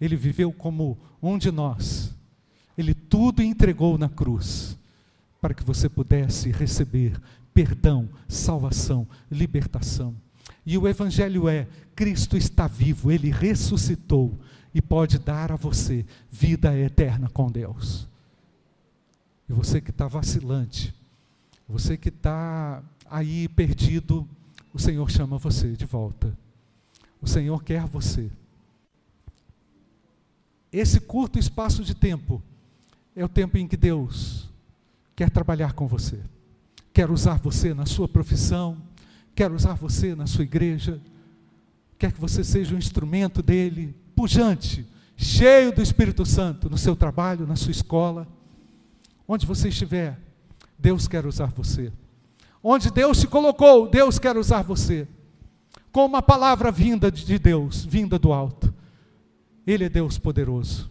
ele 0.00 0.16
viveu 0.16 0.52
como 0.52 0.98
um 1.22 1.36
de 1.38 1.50
nós. 1.50 2.15
Ele 2.76 2.94
tudo 2.94 3.42
entregou 3.42 3.96
na 3.96 4.08
cruz 4.08 4.78
para 5.40 5.54
que 5.54 5.64
você 5.64 5.88
pudesse 5.88 6.50
receber 6.50 7.20
perdão, 7.54 8.08
salvação, 8.28 9.06
libertação. 9.30 10.14
E 10.64 10.76
o 10.76 10.86
Evangelho 10.86 11.48
é: 11.48 11.66
Cristo 11.94 12.36
está 12.36 12.66
vivo, 12.66 13.10
ele 13.10 13.30
ressuscitou 13.30 14.38
e 14.74 14.82
pode 14.82 15.18
dar 15.18 15.50
a 15.50 15.56
você 15.56 16.04
vida 16.30 16.76
eterna 16.76 17.30
com 17.30 17.50
Deus. 17.50 18.06
E 19.48 19.52
você 19.52 19.80
que 19.80 19.90
está 19.90 20.06
vacilante, 20.06 20.94
você 21.68 21.96
que 21.96 22.08
está 22.10 22.82
aí 23.10 23.48
perdido, 23.48 24.28
o 24.74 24.78
Senhor 24.78 25.10
chama 25.10 25.38
você 25.38 25.72
de 25.72 25.86
volta. 25.86 26.36
O 27.22 27.26
Senhor 27.26 27.62
quer 27.62 27.86
você. 27.86 28.30
Esse 30.70 31.00
curto 31.00 31.38
espaço 31.38 31.82
de 31.82 31.94
tempo 31.94 32.42
é 33.16 33.24
o 33.24 33.28
tempo 33.28 33.56
em 33.56 33.66
que 33.66 33.78
Deus 33.78 34.50
quer 35.16 35.30
trabalhar 35.30 35.72
com 35.72 35.88
você, 35.88 36.20
quer 36.92 37.10
usar 37.10 37.38
você 37.38 37.72
na 37.72 37.86
sua 37.86 38.06
profissão, 38.06 38.76
quer 39.34 39.50
usar 39.50 39.72
você 39.72 40.14
na 40.14 40.26
sua 40.26 40.44
igreja, 40.44 41.00
quer 41.98 42.12
que 42.12 42.20
você 42.20 42.44
seja 42.44 42.74
um 42.74 42.78
instrumento 42.78 43.42
dele, 43.42 43.96
pujante, 44.14 44.86
cheio 45.16 45.72
do 45.72 45.80
Espírito 45.80 46.26
Santo, 46.26 46.68
no 46.68 46.76
seu 46.76 46.94
trabalho, 46.94 47.46
na 47.46 47.56
sua 47.56 47.70
escola, 47.70 48.28
onde 49.26 49.46
você 49.46 49.70
estiver, 49.70 50.20
Deus 50.78 51.08
quer 51.08 51.24
usar 51.24 51.46
você. 51.46 51.90
Onde 52.62 52.90
Deus 52.90 53.20
te 53.20 53.26
colocou, 53.26 53.88
Deus 53.88 54.18
quer 54.18 54.36
usar 54.36 54.62
você. 54.62 55.08
Com 55.90 56.04
uma 56.04 56.20
palavra 56.20 56.70
vinda 56.70 57.10
de 57.10 57.38
Deus, 57.38 57.82
vinda 57.82 58.18
do 58.18 58.32
alto. 58.32 58.74
Ele 59.66 59.84
é 59.84 59.88
Deus 59.88 60.18
poderoso. 60.18 60.90